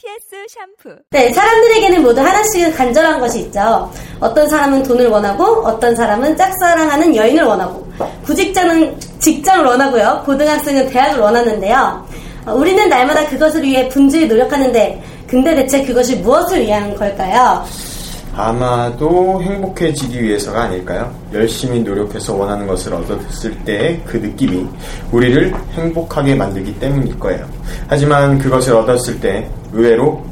TS 0.00 0.46
샴푸. 0.48 0.96
네, 1.10 1.30
사람들에게는 1.30 2.02
모두 2.02 2.22
하나씩은 2.22 2.72
간절한 2.72 3.20
것이 3.20 3.40
있죠. 3.40 3.92
어떤 4.18 4.48
사람은 4.48 4.82
돈을 4.82 5.08
원하고, 5.08 5.44
어떤 5.66 5.94
사람은 5.94 6.38
짝사랑하는 6.38 7.14
여인을 7.14 7.44
원하고, 7.44 7.86
구직자는 8.24 8.98
직장을 9.18 9.62
원하고요. 9.62 10.22
고등학생은 10.24 10.88
대학을 10.88 11.20
원하는데요. 11.20 12.08
어, 12.46 12.54
우리는 12.54 12.88
날마다 12.88 13.26
그것을 13.26 13.62
위해 13.62 13.90
분주히 13.90 14.26
노력하는데, 14.26 15.02
근데 15.26 15.54
대체 15.54 15.84
그것이 15.84 16.16
무엇을 16.16 16.62
위한 16.62 16.96
걸까요? 16.96 17.62
아마도 18.36 19.42
행복해지기 19.42 20.22
위해서가 20.22 20.62
아닐까요? 20.62 21.12
열심히 21.32 21.80
노력해서 21.80 22.34
원하는 22.34 22.66
것을 22.66 22.94
얻었을 22.94 23.56
때그 23.64 24.18
느낌이 24.18 24.66
우리를 25.10 25.52
행복하게 25.72 26.34
만들기 26.34 26.78
때문일 26.78 27.18
거예요. 27.18 27.46
하지만 27.88 28.38
그것을 28.38 28.74
얻었을 28.74 29.20
때 29.20 29.48
의외로 29.72 30.24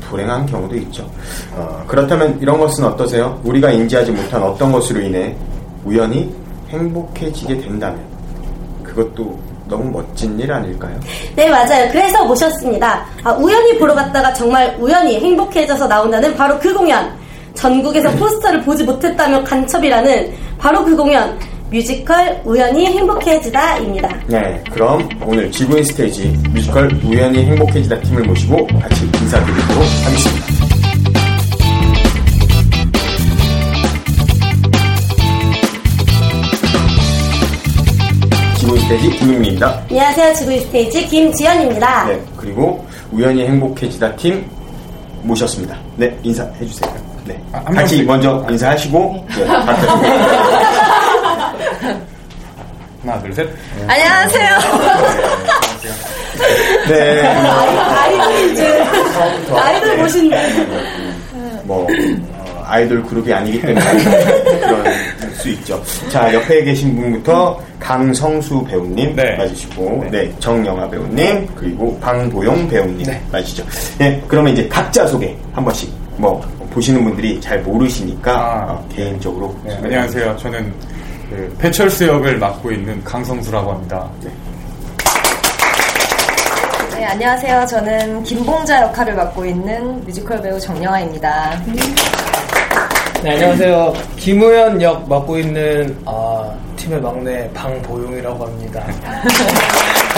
불행한 0.00 0.46
경우도 0.46 0.76
있죠. 0.76 1.08
어, 1.54 1.84
그렇다면 1.86 2.38
이런 2.40 2.58
것은 2.58 2.84
어떠세요? 2.84 3.40
우리가 3.44 3.70
인지하지 3.70 4.10
못한 4.10 4.42
어떤 4.42 4.72
것으로 4.72 5.00
인해 5.00 5.34
우연히 5.84 6.32
행복해지게 6.68 7.60
된다면 7.60 8.00
그것도 8.82 9.38
너무 9.68 9.88
멋진 9.90 10.38
일 10.38 10.52
아닐까요? 10.52 10.98
네, 11.36 11.48
맞아요. 11.48 11.88
그래서 11.92 12.24
모셨습니다. 12.24 13.06
아, 13.22 13.32
우연히 13.34 13.78
보러 13.78 13.94
갔다가 13.94 14.32
정말 14.34 14.76
우연히 14.80 15.20
행복해져서 15.20 15.86
나온다는 15.86 16.34
바로 16.36 16.58
그 16.58 16.74
공연. 16.74 17.19
전국에서 17.60 18.10
포스터를 18.12 18.62
보지 18.62 18.84
못했다면 18.84 19.44
간첩이라는 19.44 20.32
바로 20.58 20.82
그 20.82 20.96
공연. 20.96 21.38
뮤지컬 21.70 22.40
우연히 22.44 22.86
행복해지다입니다. 22.86 24.08
네, 24.26 24.60
그럼 24.72 25.08
오늘 25.24 25.48
지구인 25.52 25.84
스테이지 25.84 26.36
뮤지컬 26.52 26.90
우연히 27.04 27.44
행복해지다 27.44 28.00
팀을 28.00 28.24
모시고 28.24 28.66
같이 28.66 29.04
인사드리도록 29.04 29.84
하겠습니다. 30.04 30.46
지구인 38.58 38.80
스테이지 38.80 39.10
김용민입니다. 39.18 39.82
안녕하세요. 39.90 40.34
지구인 40.34 40.60
스테이지 40.62 41.06
김지연입니다. 41.06 42.06
네, 42.06 42.20
그리고 42.36 42.84
우연히 43.12 43.46
행복해지다 43.46 44.16
팀 44.16 44.44
모셨습니다. 45.22 45.78
네, 45.96 46.18
인사해 46.24 46.66
주세요. 46.66 47.09
네, 47.24 47.40
아, 47.52 47.60
한 47.64 47.74
같이. 47.74 48.02
먼저 48.02 48.44
인사하시고 48.48 49.26
네, 49.36 49.44
각자 49.46 49.86
하나, 53.02 53.18
둘, 53.22 53.32
셋. 53.32 53.48
안녕하세요. 53.86 54.58
네, 56.88 57.26
아이돌인 57.26 58.56
줄. 58.56 58.84
아이돌 59.56 59.96
모신 59.98 60.30
뭐 61.64 61.86
어, 61.86 62.64
아이돌 62.66 63.02
그룹이 63.04 63.32
아니기 63.32 63.60
때문에 63.62 63.80
그럴 64.44 65.32
수 65.34 65.48
있죠. 65.50 65.82
자 66.10 66.32
옆에 66.34 66.62
계신 66.64 66.94
분부터 66.96 67.58
강성수 67.78 68.64
배우님 68.64 69.16
네. 69.16 69.36
맞으시고, 69.36 70.04
네. 70.10 70.24
네, 70.24 70.34
정영아 70.38 70.88
배우님 70.90 71.48
그리고 71.54 71.98
방보용 72.00 72.68
배우님 72.68 73.06
네. 73.06 73.20
맞으시죠. 73.32 73.64
네, 73.98 74.22
그러면 74.28 74.52
이제 74.52 74.68
각자 74.68 75.06
소개 75.06 75.34
한 75.54 75.64
번씩 75.64 75.90
뭐 76.16 76.40
보시는 76.70 77.04
분들이 77.04 77.40
잘 77.40 77.60
모르시니까 77.60 78.32
아, 78.32 78.72
어, 78.72 78.88
개인적으로 78.94 79.54
네, 79.64 79.70
소개. 79.74 79.86
안녕하세요. 79.86 80.36
저는 80.36 80.72
그 81.28 81.56
배철수 81.58 82.06
역을 82.06 82.38
맡고 82.38 82.70
있는 82.72 83.02
강성수라고 83.04 83.72
합니다. 83.72 84.08
네, 86.94 87.04
안녕하세요. 87.06 87.66
저는 87.66 88.22
김봉자 88.24 88.82
역할을 88.82 89.14
맡고 89.14 89.44
있는 89.44 90.04
뮤지컬 90.04 90.40
배우 90.42 90.58
정영아입니다. 90.60 91.60
네, 93.22 93.32
안녕하세요. 93.32 93.92
김우현 94.16 94.80
역 94.82 95.08
맡고 95.08 95.38
있는 95.38 95.96
아, 96.06 96.52
팀의 96.76 97.00
막내 97.00 97.50
방보용이라고 97.52 98.46
합니다. 98.46 98.86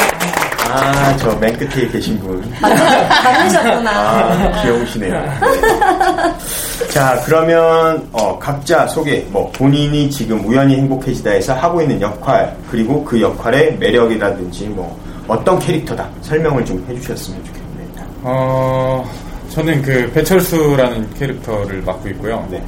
아, 0.72 1.16
저 1.16 1.34
맨 1.38 1.56
끝에 1.58 1.86
계신 1.88 2.18
분. 2.20 2.40
받으셨구나. 2.60 3.90
아, 3.90 4.62
귀여우시네요. 4.62 5.20
네. 5.20 6.88
자, 6.90 7.20
그러면 7.24 8.06
어, 8.12 8.38
각자 8.38 8.86
소개, 8.86 9.24
뭐 9.30 9.50
본인이 9.52 10.10
지금 10.10 10.44
우연히 10.46 10.76
행복해지다에서 10.76 11.54
하고 11.54 11.80
있는 11.82 12.00
역할, 12.00 12.54
그리고 12.70 13.04
그 13.04 13.20
역할의 13.20 13.76
매력이라든지 13.78 14.66
뭐 14.68 14.98
어떤 15.28 15.58
캐릭터다 15.58 16.08
설명을 16.22 16.64
좀 16.64 16.84
해주셨으면 16.88 17.44
좋겠네요. 17.44 18.06
어, 18.22 19.04
저는 19.50 19.82
그 19.82 20.10
배철수라는 20.12 21.14
캐릭터를 21.14 21.82
맡고 21.82 22.08
있고요. 22.10 22.46
네. 22.50 22.62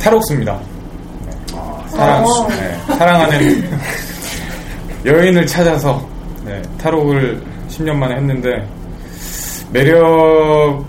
탈옥수입니다. 0.00 0.58
네. 1.26 1.56
사랑, 1.96 2.24
네, 2.48 2.78
사랑하는 2.98 3.70
여인을 5.06 5.46
찾아서 5.46 6.06
네, 6.46 6.62
탈옥을 6.78 7.42
10년 7.68 7.96
만에 7.96 8.14
했는데 8.14 8.64
매력은 9.72 10.84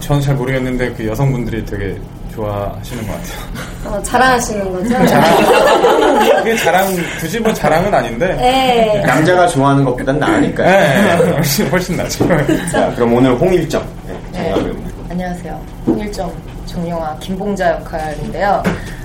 저는 0.00 0.22
잘 0.22 0.34
모르겠는데 0.34 0.94
그 0.94 1.06
여성분들이 1.06 1.64
되게 1.66 1.94
좋아하시는 2.34 3.06
것 3.06 3.12
같아요. 3.12 3.94
어, 3.94 4.02
자랑하시는 4.02 4.72
거죠? 4.72 4.88
자랑, 5.06 6.38
그게 6.38 6.56
자랑, 6.56 6.96
굳이 7.20 7.38
뭐 7.38 7.52
자랑은 7.52 7.94
아닌데. 7.94 8.34
네. 8.36 9.02
남자가 9.06 9.46
좋아하는 9.46 9.84
것보단 9.84 10.18
나으니까요. 10.18 10.66
네, 10.66 11.30
훨씬, 11.32 11.68
훨씬 11.68 11.96
낫죠. 11.98 12.26
자, 12.72 12.90
그럼 12.94 13.14
오늘 13.14 13.34
홍일점. 13.38 13.86
네, 14.32 14.50
정답 14.50 14.54
배우님. 14.64 14.92
안녕하세요. 15.10 15.60
홍일점 15.86 16.32
정영아 16.66 17.16
김봉자 17.20 17.70
역할인데요. 17.72 18.62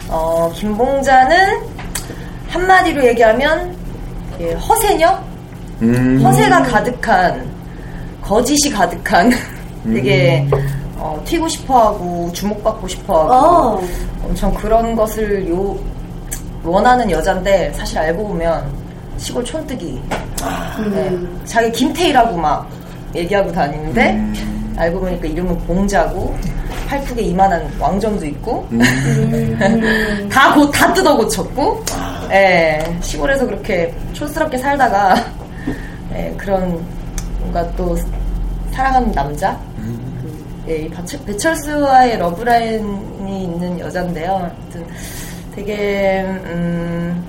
어, 0.07 0.49
김봉자는 0.55 1.61
한마디로 2.47 3.05
얘기하면 3.07 3.75
예, 4.39 4.53
허세녀? 4.53 5.28
음, 5.81 6.21
허세가 6.23 6.63
가득한 6.63 7.49
거짓이 8.21 8.69
가득한 8.71 9.31
되게 9.85 10.47
어, 10.97 11.21
튀고 11.25 11.47
싶어하고 11.47 12.31
주목받고 12.33 12.87
싶어하고 12.87 13.33
어. 13.33 13.81
엄청 14.23 14.53
그런 14.53 14.95
것을 14.95 15.47
요 15.49 15.77
원하는 16.63 17.09
여잔데 17.09 17.71
사실 17.73 17.97
알고 17.97 18.27
보면 18.27 18.69
시골 19.17 19.43
촌뜨기. 19.43 20.01
네. 20.91 21.17
자기 21.45 21.71
김태희라고 21.71 22.37
막 22.37 22.69
얘기하고 23.15 23.51
다니는데 23.51 24.21
알고 24.77 24.99
보니까 24.99 25.27
이름은 25.27 25.57
봉자고 25.59 26.35
팔뚝에 26.87 27.21
이만한 27.23 27.69
왕점도 27.79 28.25
있고 28.27 28.67
다곧다 30.31 30.93
뜯어 30.93 31.15
고쳤고. 31.17 31.83
예, 32.31 32.79
시골에서 33.01 33.45
그렇게 33.45 33.93
촌스럽게 34.13 34.57
살다가 34.57 35.15
예, 36.13 36.33
그런 36.37 36.83
뭔가 37.39 37.69
또 37.75 37.95
사랑하는 38.71 39.11
남자 39.11 39.59
예, 40.67 40.77
이 40.83 40.89
배철- 40.89 41.23
배철수와의 41.25 42.17
러브라인이 42.19 43.43
있는 43.43 43.79
여잔데요. 43.79 44.31
아무튼 44.51 44.85
되게 45.55 46.23
음, 46.27 47.23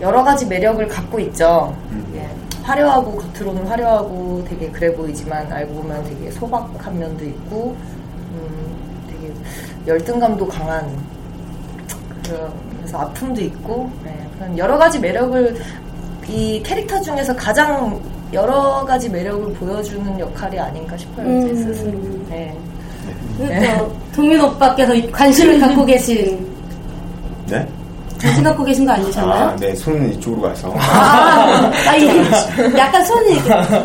여러 0.00 0.22
가지 0.24 0.46
매력을 0.46 0.86
갖고 0.88 1.18
있죠. 1.20 1.76
예, 2.14 2.28
화려하고 2.62 3.16
겉으로는 3.16 3.66
화려하고 3.66 4.44
되게 4.48 4.68
그래 4.70 4.92
보이지만 4.94 5.50
알고 5.52 5.74
보면 5.74 6.04
되게 6.04 6.30
소박한 6.30 6.98
면도 6.98 7.24
있고 7.24 7.76
음, 8.32 9.06
되게 9.08 9.32
열등감도 9.86 10.46
강한 10.48 10.88
그래서 12.78 12.98
아픔도 12.98 13.40
있고 13.42 13.90
예, 14.06 14.26
그런 14.36 14.56
여러 14.58 14.78
가지 14.78 14.98
매력을 14.98 15.60
이 16.30 16.62
캐릭터 16.62 17.00
중에서 17.00 17.34
가장 17.34 18.00
여러 18.32 18.84
가지 18.86 19.08
매력을 19.08 19.52
보여주는 19.54 20.18
역할이 20.18 20.58
아닌가 20.58 20.96
싶어요 20.96 21.26
제 21.26 21.50
음. 21.50 21.56
스스로. 21.56 21.92
네. 22.28 22.56
그러니까 23.36 23.86
동민 24.14 24.40
오빠께서 24.40 24.92
관심을 25.10 25.58
갖고 25.58 25.84
계신 25.84 26.46
네? 27.46 27.66
관심 28.20 28.44
갖고 28.44 28.62
계신 28.62 28.84
거 28.86 28.92
아니셨나요? 28.92 29.44
아, 29.48 29.56
네, 29.56 29.74
손은 29.74 30.12
이쪽으로 30.12 30.42
가서. 30.42 30.72
아, 30.76 31.70
아니, 31.88 32.06
약간 32.76 33.02
손이 33.02 33.34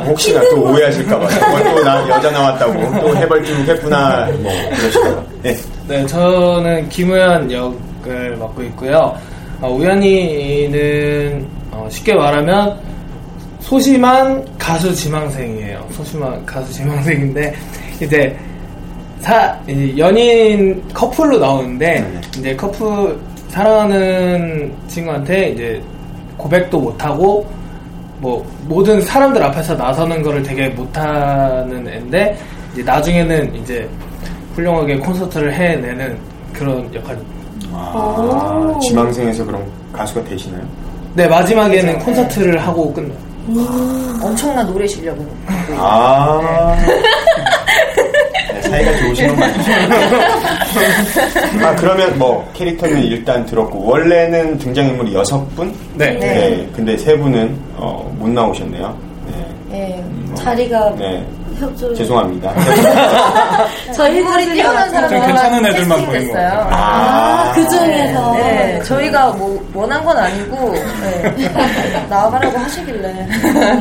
혹시나 0.08 0.42
또 0.50 0.62
오해하실까봐. 0.62 1.26
어, 1.26 1.64
또나 1.64 2.10
여자 2.10 2.32
나왔다고 2.32 3.00
또 3.00 3.16
해벌쭉 3.16 3.66
했구나. 3.66 4.28
뭐, 4.42 4.52
그러실까봐. 4.76 5.24
네. 5.42 5.56
네, 5.88 6.06
저는 6.06 6.90
김우현 6.90 7.50
역을 7.50 8.36
맡고 8.38 8.62
있고요. 8.64 9.18
어, 9.62 9.70
우연히는 9.72 11.48
어, 11.76 11.88
쉽게 11.90 12.16
말하면 12.16 12.80
소심한 13.60 14.46
가수 14.58 14.94
지망생이에요. 14.96 15.86
소심한 15.92 16.44
가수 16.46 16.72
지망생인데 16.72 17.54
이제 18.02 18.38
사이 19.20 19.98
연인 19.98 20.82
커플로 20.94 21.38
나오는데 21.38 22.00
네. 22.00 22.22
이제 22.38 22.56
커플 22.56 23.18
사랑하는 23.50 24.74
친구한테 24.88 25.50
이제 25.50 25.82
고백도 26.38 26.80
못하고 26.80 27.46
뭐 28.20 28.46
모든 28.68 29.02
사람들 29.02 29.42
앞에서 29.44 29.76
나서는 29.76 30.22
거를 30.22 30.44
되게 30.44 30.70
못하는 30.70 31.88
애인데 31.88 32.38
이제 32.74 32.84
나중에는 32.84 33.56
이제 33.56 33.90
훌륭하게 34.56 34.98
콘서트를 34.98 35.54
해내는 35.54 36.18
그런 36.54 36.94
역할입니다. 36.94 37.36
아, 37.74 38.80
지망생에서 38.82 39.44
그럼 39.46 39.66
가수가 39.92 40.24
되시나요? 40.26 40.85
네 41.16 41.28
마지막에는 41.28 42.00
콘서트를 42.00 42.60
하고 42.60 42.94
끝나요. 42.94 43.18
엄청난 44.22 44.68
노래 44.68 44.86
실력은. 44.86 45.26
아. 45.78 46.76
네, 48.54 48.62
사이가 48.62 48.98
좋으신 48.98 49.28
건 49.30 49.40
맞죠. 49.40 49.72
아, 51.66 51.76
그러면 51.76 52.18
뭐, 52.20 52.50
캐릭터는 52.54 53.02
일단 53.04 53.46
들었고, 53.46 53.86
원래는 53.86 54.58
등장인물이 54.58 55.14
여섯 55.14 55.46
분? 55.56 55.74
네. 55.94 56.18
네. 56.20 56.70
근데 56.76 56.98
세 56.98 57.18
분은, 57.18 57.56
어, 57.76 58.14
못 58.18 58.28
나오셨네요. 58.30 58.98
네. 59.32 59.56
예. 59.72 60.36
자리가 60.36 60.96
네. 60.98 61.26
협조. 61.60 61.94
죄송합니다. 61.96 62.54
저희 63.96 64.22
머리 64.22 64.46
뛰어난 64.54 64.92
좀 64.92 65.02
괜찮은 65.10 65.36
사람들만 65.38 65.66
애들만 65.72 66.06
보인 66.06 66.08
것 66.08 66.14
캐스팅됐어요. 66.14 66.68
아, 66.72 67.52
그 67.56 67.70
중에서. 67.70 68.34
네, 68.34 68.82
저희가 68.84 69.32
뭐 69.32 69.66
원한 69.74 70.04
건 70.04 70.18
아니고 70.18 70.74
네. 71.02 71.50
나와가라고 72.10 72.58
하시길래 72.58 73.28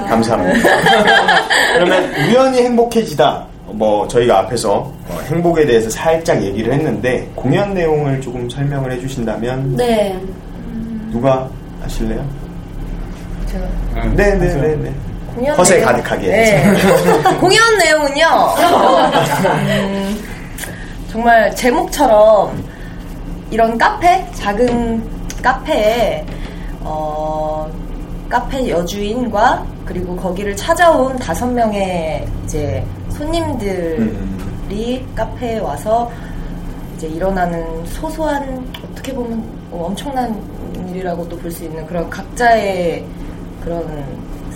감사합니다. 0.08 0.68
그러면 1.74 2.14
우연히 2.28 2.62
행복해지다. 2.62 3.46
뭐 3.66 4.06
저희가 4.06 4.40
앞에서 4.40 4.92
어, 5.08 5.20
행복에 5.28 5.66
대해서 5.66 5.90
살짝 5.90 6.40
얘기를 6.42 6.72
했는데 6.72 7.28
공연 7.34 7.74
내용을 7.74 8.20
조금 8.20 8.48
설명을 8.48 8.92
해주신다면 8.92 9.76
네. 9.76 10.16
누가 11.10 11.48
하실래요? 11.82 12.24
제가 13.46 13.64
응, 13.96 14.14
네네네네. 14.16 14.92
네. 15.34 15.40
공연 15.40 15.56
허세 15.56 15.76
내용- 15.76 15.86
가득하게. 15.92 16.28
네. 16.28 16.64
공연 17.40 17.78
내용은요. 17.78 18.26
음, 19.46 20.24
정말 21.10 21.54
제목처럼 21.54 22.62
이런 23.50 23.76
카페 23.78 24.24
작은 24.34 25.02
카페에 25.42 26.24
어, 26.80 27.70
카페 28.28 28.68
여주인과 28.68 29.64
그리고 29.84 30.16
거기를 30.16 30.56
찾아온 30.56 31.16
다섯 31.18 31.46
명의 31.46 32.26
이제 32.44 32.84
손님들이 33.10 33.98
음. 33.98 35.12
카페에 35.14 35.58
와서 35.58 36.10
이제 36.96 37.06
일어나는 37.08 37.84
소소한 37.86 38.66
어떻게 38.90 39.12
보면 39.12 39.42
뭐 39.70 39.86
엄청난 39.88 40.34
일이라고도 40.90 41.36
볼 41.38 41.50
수 41.50 41.64
있는 41.64 41.86
그런 41.86 42.08
각자의 42.08 43.04
그런 43.62 43.82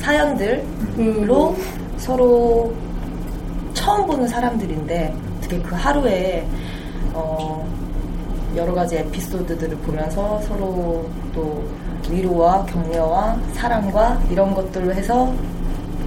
사연들로 0.00 1.56
서로 1.96 2.72
처음 3.74 4.06
보는 4.06 4.26
사람들인데 4.28 5.14
어떻게 5.38 5.58
그 5.60 5.74
하루에 5.74 6.46
어 7.12 7.66
여러 8.56 8.72
가지 8.74 8.96
에피소드들을 8.96 9.76
보면서 9.78 10.40
서로 10.42 11.06
또 11.34 11.62
위로와 12.10 12.64
격려와 12.66 13.36
사랑과 13.54 14.20
이런 14.30 14.54
것들로 14.54 14.92
해서 14.94 15.32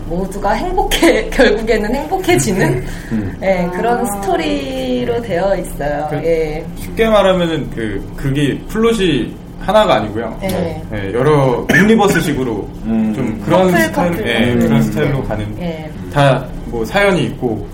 모두가 0.07 0.51
행복해 0.51 1.29
결국에는 1.31 1.95
행복해지는 1.95 2.83
음. 3.13 3.37
예, 3.41 3.69
그런 3.73 4.05
스토리로 4.15 5.21
되어 5.21 5.55
있어요. 5.55 6.07
그- 6.09 6.17
예. 6.25 6.65
쉽게 6.75 7.07
말하면은 7.07 7.69
그 7.69 8.11
그게 8.17 8.57
플롯이 8.67 9.33
하나가 9.61 9.95
아니고요. 9.95 10.37
네. 10.41 10.81
네, 10.89 11.13
여러 11.13 11.65
옴니버스식으로 11.73 12.67
음. 12.85 13.13
좀 13.15 13.41
그런 13.45 13.67
커플, 13.67 13.79
스타일, 13.83 14.11
커플. 14.11 14.27
예, 14.27 14.53
음. 14.53 14.59
그런 14.59 14.81
스타일로 14.83 15.23
가는 15.23 15.57
예. 15.61 15.91
다뭐 16.11 16.83
사연이 16.85 17.25
있고 17.25 17.67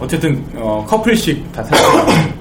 어쨌든 0.00 0.44
어, 0.56 0.84
커플씩 0.88 1.50
다 1.52 1.62
사연이 1.64 2.32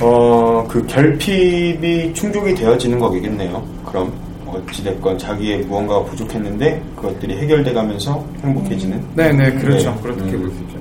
어, 0.00 0.66
그 0.68 0.84
결핍이 0.86 2.12
충족이 2.14 2.54
되어지는 2.54 2.98
거겠네요. 2.98 3.62
그럼 3.86 4.12
어찌됐건 4.46 5.18
자기의 5.18 5.60
무언가가 5.62 6.04
부족했는데 6.04 6.82
그것들이 6.96 7.38
해결돼 7.38 7.72
가면서 7.72 8.24
행복해지는. 8.42 9.02
네네 9.14 9.52
그렇죠 9.54 9.90
네. 9.90 10.02
그렇게 10.02 10.22
음. 10.22 10.42
볼수 10.42 10.60
있죠. 10.62 10.78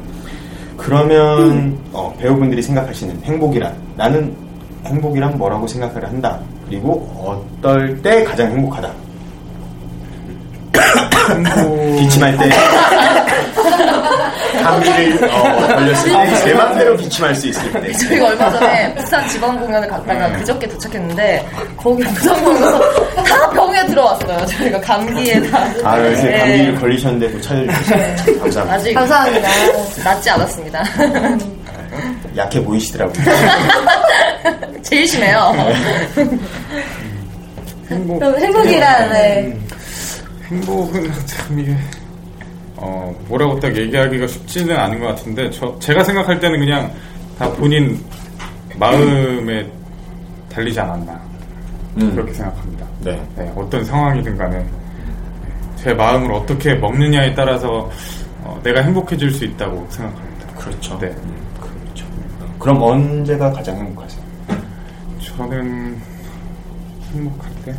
그러면 0.77 1.77
어, 1.91 2.13
배우분들이 2.19 2.61
생각하시는 2.61 3.21
행복이란 3.23 3.73
나는 3.95 4.35
행복이란 4.85 5.37
뭐라고 5.37 5.67
생각을 5.67 6.03
한다. 6.07 6.39
그리고 6.73 7.45
어떨 7.61 8.01
때 8.01 8.23
가장 8.23 8.49
행복하다. 8.51 8.89
기침할 11.99 12.35
때 12.37 12.49
감기를 14.63 15.29
어, 15.31 15.67
걸렸을 15.67 16.11
때 16.11 16.45
내 16.45 16.53
맘대로 16.55 16.97
기침할 16.97 17.35
수 17.35 17.47
있을 17.47 17.71
때 17.73 17.91
저희가 17.93 18.27
얼마 18.27 18.49
전에 18.51 18.93
부산 18.95 19.27
지방 19.29 19.59
공연을 19.59 19.87
갔다가 19.87 20.31
그저께 20.33 20.67
도착했는데 20.67 21.47
거기 21.77 22.03
부산 22.05 22.43
공연에서 22.43 22.79
다 23.23 23.49
병에 23.51 23.85
들어왔어요. 23.85 24.45
저희가 24.47 24.81
감기에 24.81 25.41
다. 25.51 25.65
아 25.83 25.99
요새 25.99 26.23
네. 26.23 26.37
감기를 26.39 26.75
걸리셨는데 26.79 27.31
도 27.33 27.41
찾아주셔서 27.41 28.15
참 28.25 28.39
감사합니다 28.39 28.73
아직 28.73 28.93
감사합니다. 28.93 29.49
낫지 30.03 30.29
않았습니다. 30.31 30.83
약해 32.35 32.63
보이시더라고요 32.63 33.25
제일 34.83 35.07
심해요. 35.07 35.53
행복 37.89 38.19
그럼 38.19 38.37
행복이란, 38.39 39.11
네. 39.13 39.59
행복은 40.45 41.11
참 41.25 41.59
이게 41.59 41.75
어 42.75 43.13
뭐라고 43.27 43.59
딱 43.59 43.75
얘기하기가 43.75 44.27
쉽지는 44.27 44.75
않은 44.77 44.99
것 44.99 45.07
같은데 45.07 45.49
저 45.51 45.77
제가 45.79 46.03
생각할 46.03 46.39
때는 46.39 46.59
그냥 46.59 46.91
다 47.39 47.49
본인 47.53 48.03
마음에 48.77 49.65
달리지 50.51 50.79
않았나 50.79 51.19
음. 51.97 52.11
그렇게 52.13 52.33
생각합니다. 52.33 52.85
네. 53.01 53.21
네, 53.37 53.51
어떤 53.55 53.83
상황이든 53.85 54.37
간에 54.37 54.65
제 55.77 55.93
마음을 55.93 56.31
어떻게 56.33 56.73
먹느냐에 56.75 57.33
따라서 57.33 57.89
어, 58.41 58.59
내가 58.63 58.81
행복해질 58.81 59.31
수 59.31 59.45
있다고 59.45 59.85
생각합니다. 59.89 60.47
그렇죠 60.57 60.97
네. 60.99 61.07
음, 61.07 61.35
그럼 62.63 62.81
언제가 62.81 63.51
가장 63.51 63.75
행복하세요? 63.77 64.23
저는 65.21 65.99
행복할 67.11 67.51
때 67.65 67.75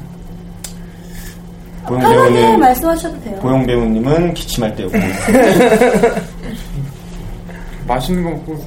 고용 1.87 2.01
편하게 2.03 2.33
배우는 2.35 2.61
말씀하셔도 2.61 3.21
돼요. 3.23 3.37
고용 3.37 3.65
배우님은 3.67 4.35
기침할 4.35 4.77
때였고 4.77 4.99
맛있는 7.89 8.25
거 8.25 8.31
먹고 8.31 8.63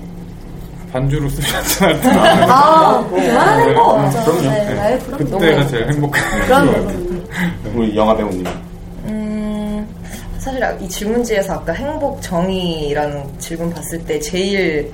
반주로 0.92 1.30
쓰셨잖아요. 1.30 2.00
아, 2.52 3.08
그만한 3.08 3.76
거 3.76 3.84
없죠. 3.84 4.24
그럼요. 4.24 4.42
네, 4.42 4.74
네, 4.74 5.00
그럼 5.06 5.18
그때가 5.20 5.68
제일 5.68 5.92
행복한 5.92 6.40
그럼 6.46 6.66
것 6.66 6.74
같아요. 6.74 7.00
우리 7.76 7.96
영화 7.96 8.16
배우님 8.18 8.44
음, 9.06 9.88
사실 10.40 10.64
이 10.82 10.90
질문지에서 10.90 11.54
아까 11.54 11.74
행복 11.74 12.20
정의라는 12.24 13.24
질문 13.38 13.70
봤을 13.72 14.04
때 14.06 14.20
제일 14.20 14.92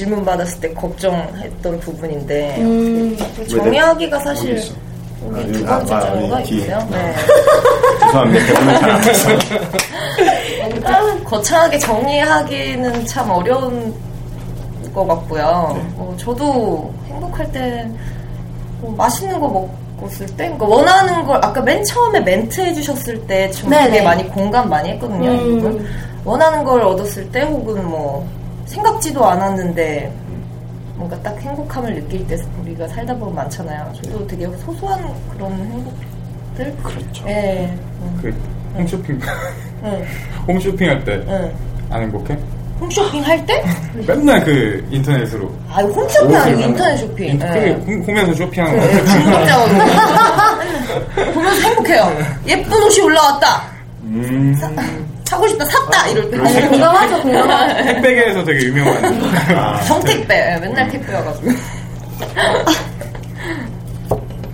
질문 0.00 0.24
받았을 0.24 0.60
때 0.60 0.72
걱정했던 0.72 1.78
부분인데 1.80 2.56
음, 2.60 3.16
정의하기가 3.48 4.18
사실? 4.20 4.56
여기 5.26 5.38
아, 5.38 5.42
두 5.44 5.52
여기, 5.52 5.64
번째 5.64 5.94
아, 5.94 5.98
아, 5.98 6.42
뒤에. 6.42 6.64
있어요. 6.64 6.88
네. 6.90 7.14
죄송합니다 8.00 8.54
봤어요 8.96 9.38
거창하게 11.24 11.78
정리하기는 11.78 13.04
참 13.06 13.30
어려운 13.30 13.94
것 14.94 15.06
같고요. 15.06 15.72
네. 15.76 15.82
어, 15.98 16.14
저도 16.18 16.92
행복할 17.08 17.52
때 17.52 17.86
뭐 18.80 18.94
맛있는 18.96 19.38
거 19.38 19.68
먹었을 19.98 20.26
때, 20.28 20.44
그러니까 20.46 20.64
원하는 20.66 21.26
걸 21.26 21.36
아까 21.44 21.60
맨 21.60 21.84
처음에 21.84 22.20
멘트 22.20 22.60
해주셨을 22.62 23.26
때좀 23.26 23.68
네네. 23.68 23.90
되게 23.90 24.02
많이 24.02 24.26
공감 24.28 24.68
많이 24.68 24.88
했거든요. 24.90 25.30
이 25.34 25.58
음. 25.60 25.86
원하는 26.24 26.64
걸 26.64 26.80
얻었을 26.80 27.30
때 27.30 27.42
혹은 27.42 27.86
뭐 27.86 28.26
생각지도 28.74 29.24
않았는데 29.24 30.12
뭔가 30.94 31.18
딱 31.22 31.36
행복함을 31.40 31.94
느낄 31.94 32.26
때 32.28 32.36
우리가 32.62 32.86
살다 32.88 33.14
보면 33.16 33.34
많잖아요. 33.34 33.92
저도 34.02 34.26
되게 34.26 34.46
소소한 34.58 35.02
그런 35.32 35.52
행복들. 35.52 36.76
그렇죠 36.82 37.24
예. 37.26 37.74
음, 38.02 38.18
그 38.22 38.34
홈쇼핑 38.76 39.18
응, 39.82 40.04
홈쇼핑 40.46 40.90
할때안 40.90 41.24
응. 41.28 41.52
행복해? 42.02 42.36
홈쇼핑 42.80 43.22
할 43.26 43.44
때? 43.46 43.62
맨날 44.06 44.44
그 44.44 44.86
인터넷으로 44.90 45.50
아, 45.70 45.80
홈쇼핑 45.82 46.36
아니고 46.36 46.60
인터넷 46.60 46.96
쇼핑. 46.98 47.28
인- 47.28 47.42
홈- 47.42 48.02
홈에서 48.06 48.34
쇼핑하는 48.34 48.78
거 48.80 49.04
중독자거든요. 49.06 49.84
보면서 51.34 51.68
행복해요. 51.68 52.12
예쁜 52.46 52.82
옷이 52.82 53.00
올라왔다. 53.00 53.62
음. 54.02 54.54
사고 55.30 55.46
싶다 55.46 55.64
샀다 55.64 56.08
이럴 56.08 56.28
때 56.28 56.38
아니, 56.38 56.68
공감하죠, 56.68 57.22
공감하죠. 57.22 57.84
택배계에서 57.84 58.44
되게 58.44 58.64
유명한. 58.66 59.04
아, 59.56 59.80
정택배 59.84 60.34
예, 60.34 60.58
맨날 60.58 60.88
택배여가지고 60.90 61.50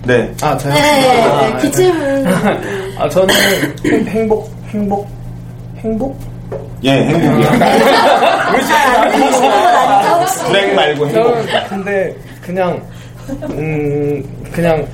네. 0.05 0.31
아, 0.41 0.55
저요? 0.55 0.73
네, 0.75 1.21
아, 1.23 1.41
네, 1.57 1.61
기침은. 1.63 2.27
아, 2.99 3.09
저는 3.09 3.33
행- 3.85 4.05
행복, 4.05 4.49
행복, 4.69 5.09
행복? 5.79 6.19
예, 6.83 6.91
행복이요. 6.91 7.49
불행 10.45 10.75
말고 10.75 11.07
행복. 11.07 11.33
저는 11.33 11.67
근데 11.69 12.15
그냥, 12.41 12.81
음, 13.49 14.23
그냥 14.53 14.87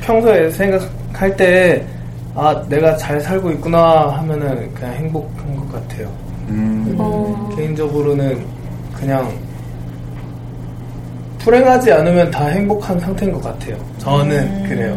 평소에 0.00 0.50
생각할 0.50 1.36
때, 1.36 1.84
아, 2.34 2.62
내가 2.68 2.96
잘 2.96 3.20
살고 3.20 3.50
있구나 3.52 4.10
하면은 4.18 4.72
그냥 4.74 4.94
행복한 4.94 5.56
것 5.56 5.72
같아요. 5.72 6.08
음. 6.48 6.94
어, 6.98 7.50
개인적으로는 7.56 8.44
그냥 8.94 9.32
불행하지 11.38 11.92
않으면 11.92 12.30
다 12.30 12.46
행복한 12.46 12.98
상태인 13.00 13.32
것 13.32 13.42
같아요. 13.42 13.76
저는 13.98 14.68
그래요. 14.68 14.94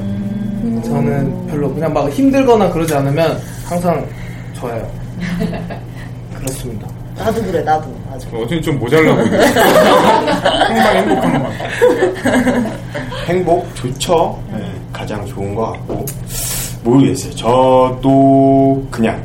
저는 0.83 1.47
별로 1.47 1.73
그냥 1.73 1.93
막 1.93 2.09
힘들거나 2.09 2.69
그러지 2.71 2.93
않으면 2.93 3.39
항상 3.65 4.05
좋아요. 4.53 4.89
그렇습니다. 6.35 6.87
나도 7.15 7.41
그래 7.43 7.61
나도 7.61 7.87
맞아 8.09 8.27
어쨌든 8.33 8.61
좀 8.61 8.79
모자라 8.79 9.15
보이네. 9.15 9.37
항상 9.47 10.95
행복한 10.97 11.43
것 11.43 11.49
같아. 11.49 12.73
행복 13.27 13.75
좋죠. 13.75 14.41
네, 14.51 14.71
가장 14.91 15.25
좋은 15.25 15.55
것 15.55 15.71
같고 15.71 16.05
모르겠어요. 16.83 17.33
저도 17.35 18.85
그냥 18.91 19.21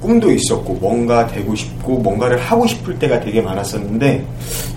꿈도 0.00 0.30
있었고 0.30 0.74
뭔가 0.74 1.26
되고 1.26 1.54
싶고 1.54 1.98
뭔가를 1.98 2.38
하고 2.38 2.66
싶을 2.66 2.98
때가 2.98 3.18
되게 3.20 3.40
많았었는데 3.40 4.24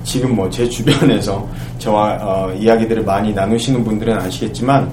지금 0.04 0.36
뭐 0.36 0.50
제 0.50 0.68
주변에서 0.68 1.48
저와 1.78 2.18
어, 2.22 2.54
이야기들을 2.58 3.04
많이 3.04 3.34
나누시는 3.34 3.84
분들은 3.84 4.18
아시겠지만 4.20 4.92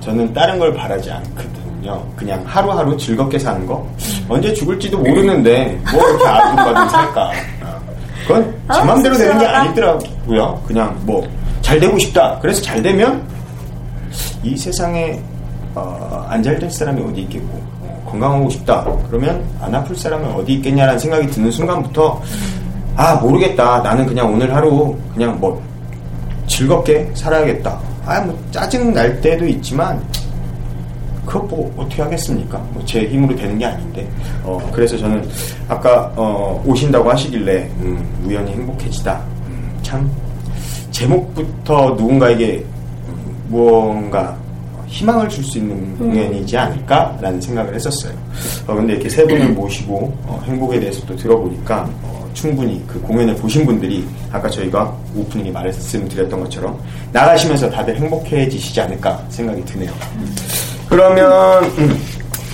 저는 0.00 0.32
다른 0.32 0.58
걸 0.58 0.74
바라지 0.74 1.10
않거든요. 1.10 2.02
그냥 2.16 2.42
하루하루 2.46 2.96
즐겁게 2.96 3.38
사는 3.38 3.64
거. 3.66 3.86
언제 4.28 4.52
죽을지도 4.54 4.98
모르는데 4.98 5.78
뭐 5.92 6.08
이렇게 6.08 6.26
아둥바둥 6.26 6.88
살까. 6.88 7.22
어, 7.62 7.80
그건 8.26 8.44
제 8.72 8.78
아, 8.80 8.84
맘대로 8.84 9.16
되는 9.16 9.38
게. 9.38 9.46
아니더라고요. 9.46 10.62
그냥 10.66 10.96
뭐 11.02 11.24
잘 11.62 11.78
되고 11.78 11.96
싶다. 11.98 12.36
그래서 12.40 12.60
잘 12.62 12.82
되면 12.82 13.22
이 14.42 14.56
세상에 14.56 15.20
어, 15.74 16.26
안 16.28 16.42
잘될 16.42 16.70
사람이 16.70 17.00
어디 17.02 17.22
있겠고 17.22 17.58
어, 17.82 18.06
건강하고 18.10 18.50
싶다. 18.50 18.84
그러면 19.08 19.44
안 19.60 19.74
아플 19.74 19.94
사람은 19.96 20.32
어디 20.32 20.54
있겠냐라는 20.54 20.98
생각이 20.98 21.26
드는 21.28 21.50
순간부터 21.50 22.20
아 22.96 23.14
모르겠다. 23.16 23.80
나는 23.80 24.04
그냥 24.06 24.32
오늘 24.32 24.54
하루 24.54 24.96
그냥 25.14 25.38
뭐 25.40 25.62
즐겁게 26.46 27.10
살아야겠다. 27.14 27.78
아 28.06 28.20
뭐 28.22 28.36
짜증 28.50 28.92
날 28.92 29.20
때도 29.20 29.46
있지만 29.46 30.02
그것 31.24 31.46
뭐 31.46 31.72
어떻게 31.76 32.02
하겠습니까? 32.02 32.58
뭐 32.72 32.82
제 32.84 33.06
힘으로 33.06 33.36
되는 33.36 33.56
게 33.58 33.64
아닌데. 33.66 34.08
어, 34.42 34.58
그래서 34.72 34.98
저는 34.98 35.28
아까 35.68 36.12
어, 36.16 36.60
오신다고 36.66 37.08
하시길래 37.10 37.70
음, 37.80 38.24
우연히 38.26 38.50
행복해지다. 38.52 39.20
음, 39.46 39.78
참 39.82 40.10
제목부터 40.90 41.90
누군가에게 41.96 42.64
음, 43.08 43.36
무언가 43.48 44.36
희망을 44.90 45.28
줄 45.28 45.42
수 45.44 45.58
있는 45.58 45.96
공연이지 45.96 46.56
않을까라는 46.56 47.40
생각을 47.40 47.74
했었어요. 47.74 48.12
어, 48.66 48.74
근데 48.74 48.94
이렇게 48.94 49.08
세 49.08 49.24
분을 49.24 49.50
모시고 49.50 50.12
어, 50.26 50.42
행복에 50.46 50.78
대해서 50.80 51.00
또 51.06 51.16
들어보니까 51.16 51.88
어, 52.02 52.28
충분히 52.34 52.82
그 52.86 53.00
공연을 53.00 53.34
보신 53.36 53.64
분들이 53.64 54.06
아까 54.30 54.48
저희가 54.50 54.94
오프닝에 55.16 55.50
말씀드렸던 55.50 56.40
것처럼 56.40 56.78
나가시면서 57.12 57.70
다들 57.70 57.96
행복해지시지 57.96 58.80
않을까 58.80 59.24
생각이 59.30 59.64
드네요. 59.64 59.90
그러면 60.88 61.64
음, 61.78 61.96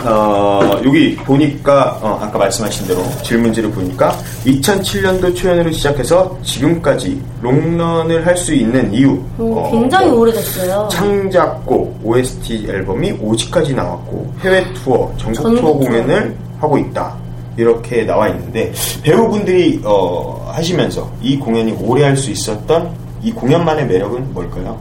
어, 0.04 0.60
여기 0.84 1.16
보니까 1.16 1.98
어, 2.02 2.18
아까 2.22 2.38
말씀하신 2.38 2.86
대로 2.86 3.02
질문지를 3.22 3.70
보니까 3.70 4.10
2007년도 4.44 5.34
초연으로 5.34 5.72
시작해서 5.72 6.36
지금까지 6.42 7.20
롱런을 7.40 8.26
할 8.26 8.36
수 8.36 8.52
있는 8.54 8.92
이유 8.92 9.12
음, 9.12 9.54
어, 9.56 9.70
굉장히 9.70 10.08
뭐 10.10 10.20
오래됐어요. 10.20 10.88
창작곡 10.92 12.00
OST 12.04 12.66
앨범이 12.68 13.18
5집까지 13.18 13.74
나왔고 13.74 14.32
해외 14.40 14.62
투어 14.74 15.10
전국 15.16 15.42
전국 15.42 15.60
투어 15.60 15.72
투어. 15.72 15.78
공연을 15.78 16.36
하고 16.60 16.76
있다 16.78 17.16
이렇게 17.56 18.04
나와 18.04 18.28
있는데 18.28 18.70
배우분들이 19.02 19.80
어, 19.84 20.50
하시면서 20.54 21.10
이 21.22 21.38
공연이 21.38 21.72
오래 21.80 22.04
할 22.04 22.14
수 22.16 22.30
있었던 22.30 22.90
이 23.22 23.32
공연만의 23.32 23.86
매력은 23.86 24.34
뭘까요? 24.34 24.78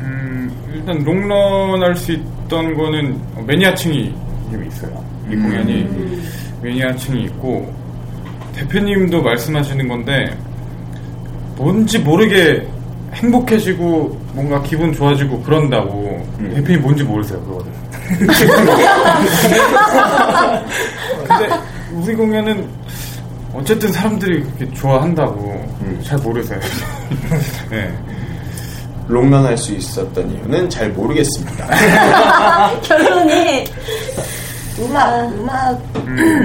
음, 0.00 0.50
일단 0.74 0.98
롱런 1.04 1.80
할 1.82 1.92
수 1.96 2.12
있 2.12 2.20
던 2.48 2.74
거는 2.74 3.20
매니아층이 3.46 4.14
좀 4.50 4.64
있어요. 4.66 5.04
이 5.30 5.34
음. 5.34 5.42
공연이 5.42 5.86
매니아층이 6.62 7.24
있고 7.24 7.72
대표님도 8.54 9.22
말씀하시는 9.22 9.86
건데 9.86 10.36
뭔지 11.56 11.98
모르게 11.98 12.66
행복해지고 13.14 14.18
뭔가 14.32 14.62
기분 14.62 14.92
좋아지고 14.92 15.42
그런다고 15.42 16.26
음. 16.38 16.52
대표님 16.54 16.82
뭔지 16.82 17.04
모르세요 17.04 17.40
그거를. 17.42 17.72
근데 21.28 21.48
우리 21.92 22.14
공연은 22.14 22.68
어쨌든 23.52 23.92
사람들이 23.92 24.42
그렇게 24.42 24.70
좋아한다고 24.72 25.50
음. 25.82 26.00
잘 26.02 26.18
모르세요. 26.18 26.60
네. 27.70 27.92
롱런 29.08 29.44
할 29.46 29.56
수 29.56 29.72
있었던 29.74 30.30
이유는 30.30 30.68
잘 30.70 30.90
모르겠습니다. 30.90 31.66
결론이 32.82 33.64
음악 34.80 35.24
음악 35.32 35.78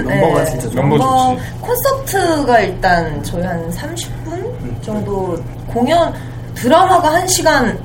넘버가 0.03 0.43
네. 0.43 0.46
진짜 0.50 0.70
좋아. 0.70 0.82
넘버 0.82 0.98
넘버 0.98 1.36
좋지. 1.36 1.51
콘서트가 1.62 2.60
일단 2.62 3.24
저희 3.24 3.43
한 3.43 3.70
30분 3.70 4.82
정도 4.82 5.38
공연 5.67 6.12
드라마가 6.55 7.12
1시간 7.22 7.77